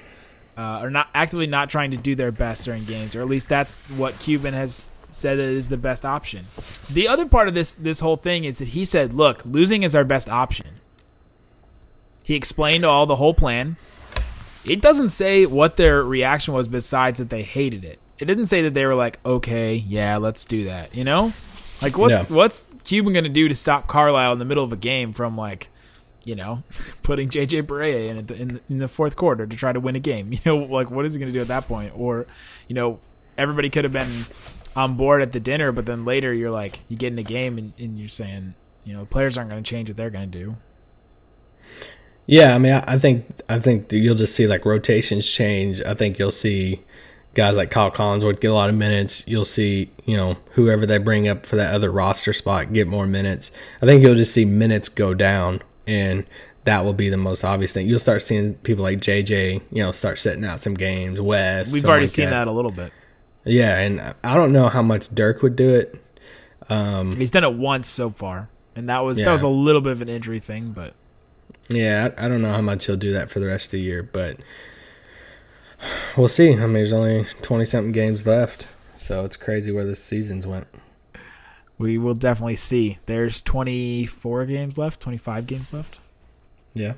[0.56, 3.48] uh, or not actively not trying to do their best during games, or at least
[3.48, 6.44] that's what Cuban has said it is the best option.
[6.92, 9.94] The other part of this this whole thing is that he said, "Look, losing is
[9.94, 10.66] our best option."
[12.22, 13.76] He explained all the whole plan.
[14.64, 17.98] It doesn't say what their reaction was besides that they hated it.
[18.18, 21.32] It didn't say that they were like, "Okay, yeah, let's do that." You know,
[21.80, 22.24] like what's Yeah.
[22.28, 25.68] what's Cuban gonna do to stop Carlisle in the middle of a game from like,
[26.24, 26.62] you know,
[27.02, 30.00] putting JJ Barea in, the, in in the fourth quarter to try to win a
[30.00, 30.32] game?
[30.32, 31.92] You know, like what is he gonna do at that point?
[31.96, 32.26] Or,
[32.66, 32.98] you know,
[33.38, 34.10] everybody could have been
[34.78, 37.58] on board at the dinner, but then later you're like, you get in the game
[37.58, 38.54] and, and you're saying,
[38.84, 40.56] you know, players aren't gonna change what they're gonna do.
[42.26, 45.82] Yeah, I mean, I, I think I think you'll just see like rotations change.
[45.82, 46.80] I think you'll see
[47.34, 49.24] guys like Kyle Collinsworth get a lot of minutes.
[49.26, 53.06] You'll see, you know, whoever they bring up for that other roster spot get more
[53.06, 53.50] minutes.
[53.82, 56.24] I think you'll just see minutes go down, and
[56.64, 57.88] that will be the most obvious thing.
[57.88, 61.20] You'll start seeing people like JJ, you know, start setting out some games.
[61.20, 62.46] Wes, We've already like seen that.
[62.46, 62.92] a little bit.
[63.48, 66.00] Yeah, and I don't know how much Dirk would do it.
[66.68, 69.92] Um, He's done it once so far, and that was that was a little bit
[69.92, 70.94] of an injury thing, but
[71.68, 73.80] Yeah, I, I don't know how much he'll do that for the rest of the
[73.80, 74.36] year, but
[76.16, 76.52] we'll see.
[76.52, 80.66] I mean, there's only twenty something games left, so it's crazy where the seasons went.
[81.78, 82.98] we will definitely see.
[83.06, 86.00] There's 24 games left, 25 games left.
[86.74, 86.94] Yeah.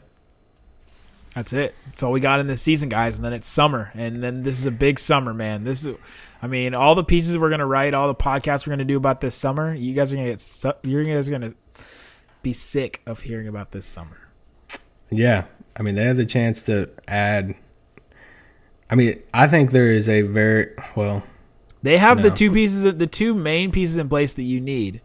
[1.34, 1.74] That's it.
[1.86, 3.16] That's all we got in this season, guys.
[3.16, 5.64] And then it's summer, and then this is a big summer, man.
[5.64, 5.96] This is,
[6.42, 9.20] I mean, all the pieces we're gonna write, all the podcasts we're gonna do about
[9.20, 9.72] this summer.
[9.72, 11.54] You guys are gonna get, su- you guys are gonna
[12.42, 14.28] be sick of hearing about this summer.
[15.10, 15.44] Yeah,
[15.76, 17.54] I mean they have the chance to add.
[18.90, 21.22] I mean, I think there is a very well.
[21.82, 25.00] They have the two pieces, the two main pieces in place that you need.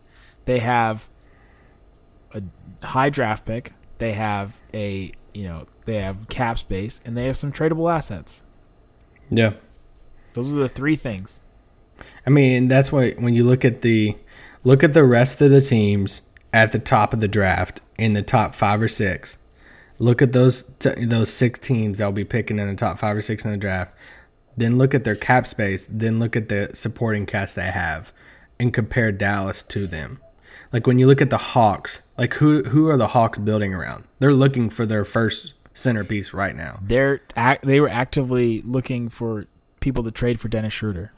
[0.46, 1.08] They have
[2.34, 2.42] a
[2.86, 3.74] high draft pick.
[3.98, 8.44] They have a, you know, they have cap space, and they have some tradable assets.
[9.30, 9.54] Yeah,
[10.34, 11.42] Those are the three things.
[12.28, 14.16] I mean that's why when you look at the
[14.64, 16.22] look at the rest of the teams
[16.54, 19.38] at the top of the draft in the top five or six.
[19.98, 23.22] Look at those t- those six teams that'll be picking in the top five or
[23.22, 23.94] six in the draft.
[24.58, 25.88] Then look at their cap space.
[25.90, 28.12] Then look at the supporting cast they have,
[28.60, 30.20] and compare Dallas to them.
[30.76, 34.04] Like when you look at the Hawks, like who who are the Hawks building around?
[34.20, 36.82] They're looking for their first centerpiece right now.
[36.82, 37.22] They're
[37.64, 39.46] they were actively looking for
[39.80, 41.14] people to trade for Dennis Schroeder.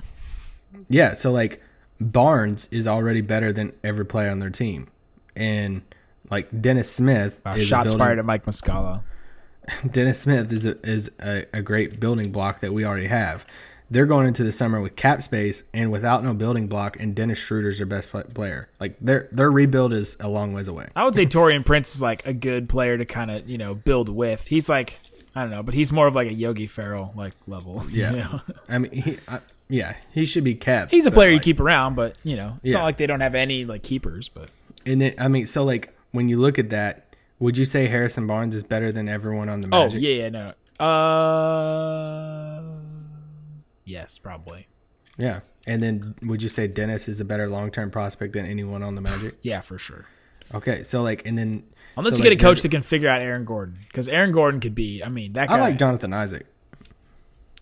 [0.90, 1.60] Yeah, so like
[2.00, 4.90] Barnes is already better than every player on their team,
[5.36, 5.82] and
[6.30, 9.02] like Dennis Smith Wow, is shots building- fired at Mike Muscala.
[9.92, 13.48] Dennis Smith is a, is a, a great building block that we already have.
[13.90, 17.40] They're going into the summer with cap space and without no building block, and Dennis
[17.40, 18.68] Schroeder's their best player.
[18.80, 20.88] Like their their rebuild is a long ways away.
[20.96, 23.74] I would say Taurean Prince is like a good player to kind of you know
[23.76, 24.48] build with.
[24.48, 25.00] He's like
[25.36, 27.84] I don't know, but he's more of like a Yogi Ferrell like level.
[27.90, 28.42] you Yeah, know?
[28.68, 30.92] I mean, he, I, yeah, he should be kept.
[30.92, 32.80] he's a player you keep around, but you know it's Yeah.
[32.80, 34.28] not like they don't have any like keepers.
[34.30, 34.50] But
[34.86, 38.28] And then, I mean, so like when you look at that, would you say Harrison
[38.28, 40.02] Barnes is better than everyone on the oh Magic?
[40.02, 40.54] yeah, yeah, no,
[40.86, 42.37] uh,
[43.88, 44.68] yes, probably,
[45.18, 45.42] Yeah.
[45.66, 48.96] And then would you say Dennis is a better long term prospect than anyone on
[48.96, 49.36] the Magic?
[49.42, 50.06] yeah, for sure.
[50.54, 51.64] Okay, so like, and then
[51.98, 54.62] Unless so, you get a coach that can figure out Aaron Gordon, because Aaron Gordon
[54.62, 55.04] could be.
[55.04, 55.58] I mean, that guy.
[55.58, 56.46] I like Jonathan Isaac.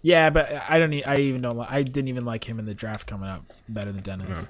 [0.04, 0.94] Yeah, but I don't.
[1.08, 1.60] I even don't.
[1.60, 4.48] I didn't even like him in the draft coming up better than Dennis.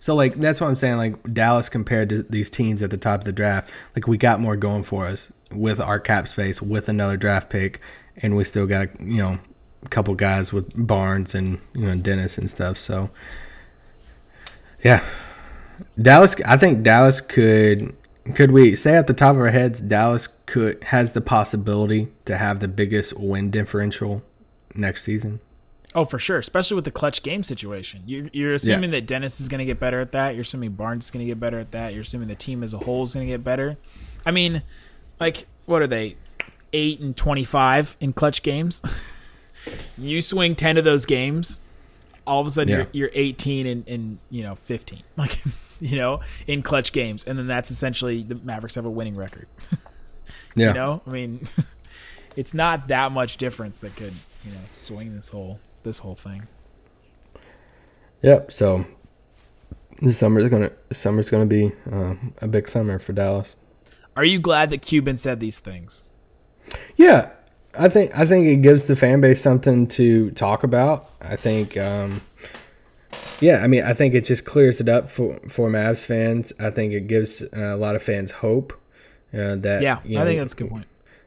[0.00, 0.96] So like that's what I'm saying.
[0.96, 4.40] Like Dallas compared to these teams at the top of the draft, like we got
[4.40, 7.80] more going for us with our cap space, with another draft pick,
[8.16, 9.38] and we still got you know
[9.88, 12.76] couple guys with Barnes and you know Dennis and stuff.
[12.76, 13.10] So
[14.82, 15.04] yeah,
[16.00, 16.36] Dallas.
[16.46, 17.96] I think Dallas could.
[18.34, 22.36] Could we say at the top of our heads, Dallas could has the possibility to
[22.36, 24.22] have the biggest win differential
[24.74, 25.40] next season?
[25.94, 28.02] Oh, for sure, especially with the clutch game situation.
[28.06, 30.34] You're, you're assuming that Dennis is going to get better at that.
[30.34, 31.94] You're assuming Barnes is going to get better at that.
[31.94, 33.76] You're assuming the team as a whole is going to get better.
[34.24, 34.62] I mean,
[35.18, 36.14] like, what are they?
[36.72, 38.80] Eight and twenty-five in clutch games.
[39.98, 41.58] you swing ten of those games,
[42.26, 42.76] all of a sudden Yeah.
[42.92, 45.38] you're, you're 18 and, and you know 15, like
[45.80, 49.46] you know, in clutch games, and then that's essentially the Mavericks have a winning record.
[50.56, 50.68] Yeah.
[50.68, 51.46] You know, I mean,
[52.36, 54.12] it's not that much difference that could
[54.44, 56.48] you know swing this whole this whole thing.
[58.22, 58.50] Yep.
[58.50, 58.84] So
[60.02, 63.54] this summer is gonna summer's gonna be uh, a big summer for Dallas.
[64.16, 66.04] Are you glad that Cuban said these things?
[66.96, 67.30] Yeah,
[67.78, 71.10] I think I think it gives the fan base something to talk about.
[71.20, 72.20] I think, um,
[73.40, 76.52] yeah, I mean, I think it just clears it up for for Mavs fans.
[76.58, 78.72] I think it gives uh, a lot of fans hope
[79.32, 80.86] uh, that Yeah, you I think that's a good point.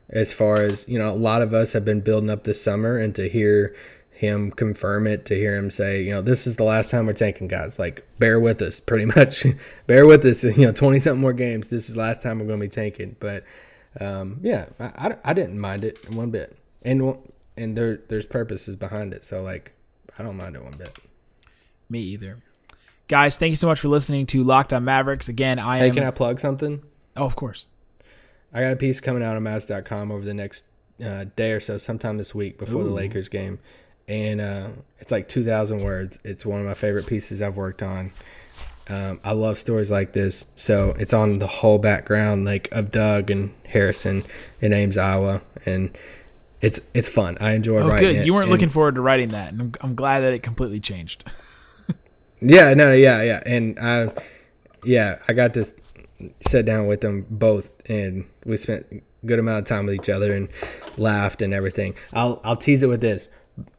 [0.09, 2.97] as far as you know a lot of us have been building up this summer
[2.97, 3.73] and to hear
[4.11, 7.13] him confirm it to hear him say you know this is the last time we're
[7.13, 9.45] tanking, guys like bear with us pretty much
[9.87, 12.45] bear with us you know 20 something more games this is the last time we're
[12.45, 13.43] going to be tanking, but
[14.01, 17.17] um, yeah I, I, I didn't mind it one bit and
[17.57, 19.73] and there there's purposes behind it so like
[20.17, 20.97] i don't mind it one bit
[21.89, 22.37] Me either.
[23.07, 25.27] Guys, thank you so much for listening to Locked On Mavericks.
[25.29, 25.93] Again, I hey am.
[25.93, 26.81] can i plug something
[27.17, 27.65] oh, of course.
[28.53, 30.65] I got a piece coming out on Mavs.com over the next
[31.03, 33.59] uh, day or so, sometime this week before the Lakers game,
[34.07, 34.69] and uh,
[34.99, 36.19] it's like two thousand words.
[36.23, 38.11] It's one of my favorite pieces I've worked on.
[38.89, 43.31] Um, I love stories like this, so it's on the whole background like of Doug
[43.31, 44.23] and Harrison
[44.59, 45.95] in Ames, Iowa, and
[46.61, 47.37] it's it's fun.
[47.39, 48.15] I enjoy Oh, writing good.
[48.21, 48.25] it.
[48.25, 50.79] You weren't and- looking forward to writing that, and I'm, I'm glad that it completely
[50.79, 51.23] changed.
[52.45, 54.11] Yeah, no, yeah, yeah, and I,
[54.83, 55.73] yeah, I got this
[56.45, 60.09] sat down with them both, and we spent a good amount of time with each
[60.09, 60.49] other and
[60.97, 61.95] laughed and everything.
[62.11, 63.29] I'll I'll tease it with this: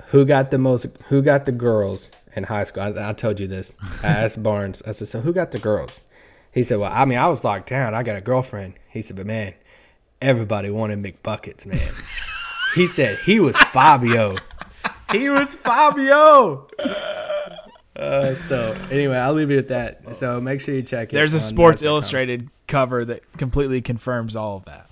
[0.07, 0.87] who got the most?
[1.09, 2.83] Who got the girls in high school?
[2.83, 3.75] I, I told you this.
[4.03, 4.83] I asked Barnes.
[4.87, 6.01] I said, so who got the girls?
[6.53, 7.95] He said, "Well, I mean, I was locked down.
[7.95, 9.55] I got a girlfriend." He said, "But man,
[10.22, 11.81] everybody wanted McBuckets, man."
[12.75, 14.37] he said he was Fabio.
[15.11, 16.68] he was Fabio.
[17.97, 20.16] Uh, so anyway, I'll leave it at that.
[20.16, 21.14] So make sure you check it.
[21.14, 24.89] There's a Sports Illustrated cover that completely confirms all of that.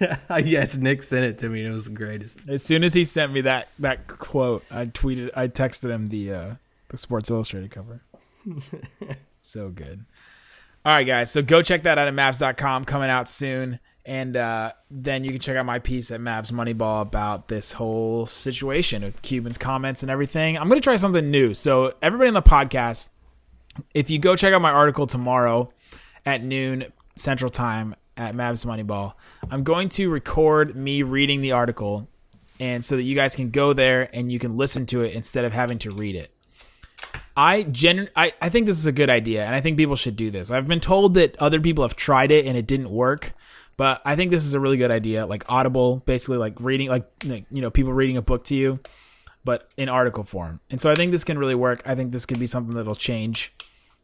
[0.44, 1.60] yes, Nick sent it to me.
[1.60, 2.48] and It was the greatest.
[2.48, 6.32] As soon as he sent me that that quote, I tweeted, I texted him the
[6.32, 6.54] uh,
[6.88, 8.02] the Sports Illustrated cover.
[9.40, 10.04] so good.
[10.84, 11.30] All right, guys.
[11.30, 12.84] So go check that out at Mavs.com.
[12.84, 17.02] Coming out soon, and uh, then you can check out my piece at Mavs Moneyball
[17.02, 20.58] about this whole situation with Cuban's comments and everything.
[20.58, 21.54] I'm gonna try something new.
[21.54, 23.08] So everybody on the podcast,
[23.94, 25.72] if you go check out my article tomorrow
[26.26, 29.14] at noon Central Time at Mavs Moneyball,
[29.50, 32.08] I'm going to record me reading the article,
[32.60, 35.44] and so that you guys can go there and you can listen to it instead
[35.44, 36.30] of having to read it.
[37.36, 40.16] I gen I, I think this is a good idea, and I think people should
[40.16, 40.50] do this.
[40.50, 43.32] I've been told that other people have tried it and it didn't work,
[43.76, 45.26] but I think this is a really good idea.
[45.26, 48.78] Like Audible, basically like reading, like like, you know, people reading a book to you,
[49.44, 50.60] but in article form.
[50.70, 51.82] And so I think this can really work.
[51.84, 53.52] I think this could be something that'll change,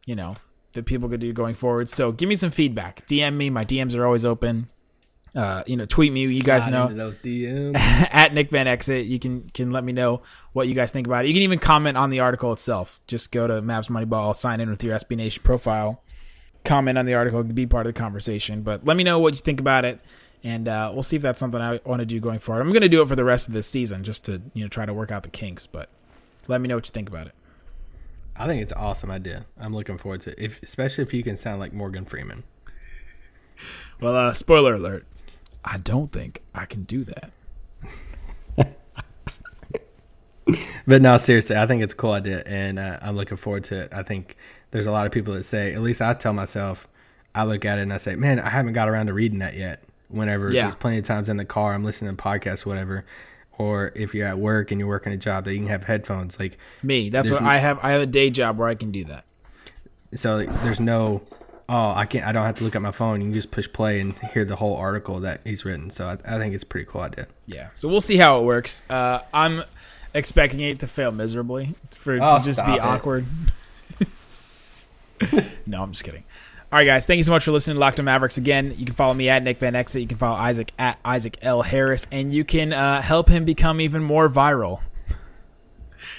[0.05, 0.35] you know,
[0.73, 1.89] that people could do going forward.
[1.89, 3.05] So give me some feedback.
[3.07, 3.49] DM me.
[3.49, 4.69] My DMs are always open.
[5.33, 6.25] Uh, you know, tweet me.
[6.25, 7.75] You guys know those DMs.
[8.11, 9.05] at Nick Van Exit.
[9.05, 11.29] You can can let me know what you guys think about it.
[11.29, 12.99] You can even comment on the article itself.
[13.07, 16.03] Just go to Mavs Moneyball, sign in with your SB Nation profile,
[16.65, 18.61] comment on the article, be part of the conversation.
[18.61, 20.01] But let me know what you think about it,
[20.43, 22.61] and uh, we'll see if that's something I want to do going forward.
[22.61, 24.69] I'm going to do it for the rest of this season, just to you know
[24.69, 25.65] try to work out the kinks.
[25.65, 25.87] But
[26.49, 27.33] let me know what you think about it.
[28.35, 29.45] I think it's an awesome idea.
[29.59, 32.43] I'm looking forward to it, if, especially if you can sound like Morgan Freeman.
[33.99, 35.05] Well, uh, spoiler alert.
[35.63, 37.31] I don't think I can do that.
[40.87, 43.83] But no, seriously, I think it's a cool idea, and uh, I'm looking forward to
[43.83, 43.93] it.
[43.93, 44.35] I think
[44.71, 46.87] there's a lot of people that say, at least I tell myself,
[47.35, 49.55] I look at it and I say, man, I haven't got around to reading that
[49.55, 49.83] yet.
[50.09, 50.63] Whenever Yeah.
[50.63, 53.05] there's plenty of times in the car, I'm listening to podcasts, whatever,
[53.61, 56.39] or if you're at work and you're working a job that you can have headphones,
[56.39, 57.09] like Me.
[57.09, 57.79] That's what I have.
[57.83, 59.25] I have a day job where I can do that.
[60.15, 61.21] so like, there's no,
[61.69, 63.21] oh, I can't, I don't have to look at my phone.
[63.21, 65.89] You can just push play and hear the whole article that he's written.
[65.91, 67.27] So I, I think it's pretty cool idea.
[67.45, 67.69] Yeah.
[67.73, 68.81] So we'll see how it works.
[68.89, 69.63] Uh, I'm
[70.13, 72.81] expecting it to fail miserably for it Oh, to just be it.
[72.81, 73.25] awkward.
[75.65, 76.23] no, I'm just kidding.
[76.71, 77.05] All right, guys.
[77.05, 78.37] Thank you so much for listening to Locked on Mavericks.
[78.37, 80.01] Again, you can follow me at Nick Van Exit.
[80.03, 83.81] You can follow Isaac at Isaac L Harris, and you can uh, help him become
[83.81, 84.79] even more viral.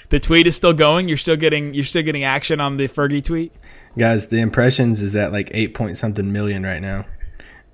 [0.09, 1.07] The tweet is still going.
[1.09, 3.53] You're still getting you're still getting action on the Fergie tweet.
[3.97, 7.05] Guys, the impressions is at like eight point something million right now.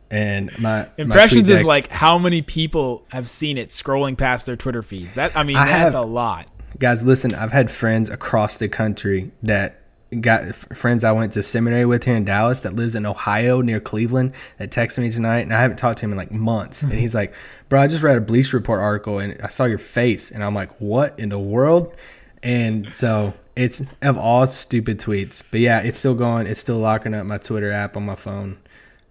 [0.10, 4.18] And my my Impressions tweet is deck- like how many people have seen it scrolling
[4.18, 5.10] past their Twitter feed.
[5.16, 6.48] That I mean, I that's have- a lot.
[6.80, 9.79] guys listen i've had friends across the country that
[10.22, 13.80] got friends i went to seminary with here in dallas that lives in ohio near
[13.80, 16.82] cleveland that texted me tonight and i haven't talked to him in like months.
[16.82, 17.34] And he's like
[17.68, 20.32] bro i just read a Bleacher Report article and i saw your face.
[20.32, 21.94] And i'm like what in the world?
[22.42, 25.44] And so it's of all stupid tweets.
[25.52, 26.48] But yeah it's still going.
[26.48, 28.58] It's still locking up my twitter app on my phone.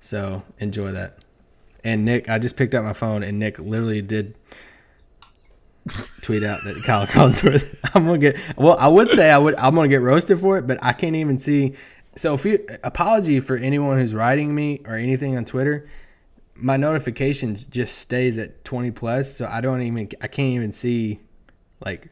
[0.00, 1.18] So enjoy that.
[1.84, 4.34] And nick i just picked up my phone and nick literally did
[6.22, 7.76] tweet out that Kyle Collinsworth.
[7.94, 8.36] I'm gonna get.
[8.56, 9.54] Well, I would say I would.
[9.56, 11.74] I'm gonna get roasted for it, but I can't even see.
[12.16, 15.88] So, if you apology for anyone who's writing me or anything on Twitter,
[16.54, 20.08] my notifications just stays at 20 plus, so I don't even.
[20.20, 21.20] I can't even see
[21.84, 22.08] like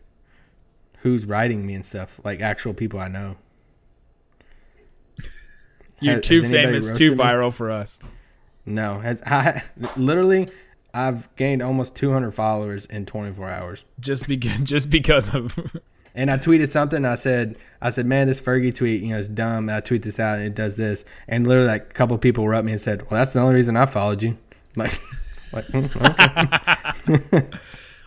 [0.99, 2.20] who's writing me and stuff.
[2.24, 3.37] Like actual people I know.
[6.01, 7.16] You're Has- too has famous, too me?
[7.16, 8.01] viral for us.
[8.64, 9.62] No, has I
[9.97, 10.49] literally.
[10.97, 13.84] I've gained almost 200 followers in 24 hours.
[14.01, 15.57] Just because, just because of.
[16.18, 17.05] And I tweeted something.
[17.05, 19.68] I said, I said, man, this Fergie tweet, you know, is dumb.
[19.68, 21.05] I tweet this out and it does this.
[21.28, 23.40] And literally, like a couple of people were up me and said, well, that's the
[23.40, 24.38] only reason I followed you.
[24.76, 24.99] Like,
[25.53, 27.47] like mm, okay.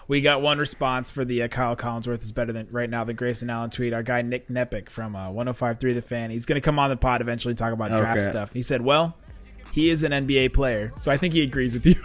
[0.08, 3.14] we got one response for the uh, Kyle Collinsworth is better than right now the
[3.14, 3.94] Grayson Allen tweet.
[3.94, 6.32] Our guy Nick Nepic from uh, 105.3 The Fan.
[6.32, 8.30] He's going to come on the pod eventually talk about draft Okay.
[8.30, 8.54] stuff.
[8.54, 9.16] He said, well,
[9.72, 11.96] he is an NBA player, so I think he agrees with you.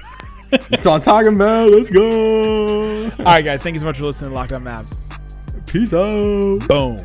[0.68, 1.70] That's what I'm talking about.
[1.70, 3.04] Let's go.
[3.04, 3.62] All right, guys.
[3.62, 5.10] Thank you so much for listening to Locked On Mavs.
[5.66, 6.68] Peace out.
[6.68, 6.98] Boom.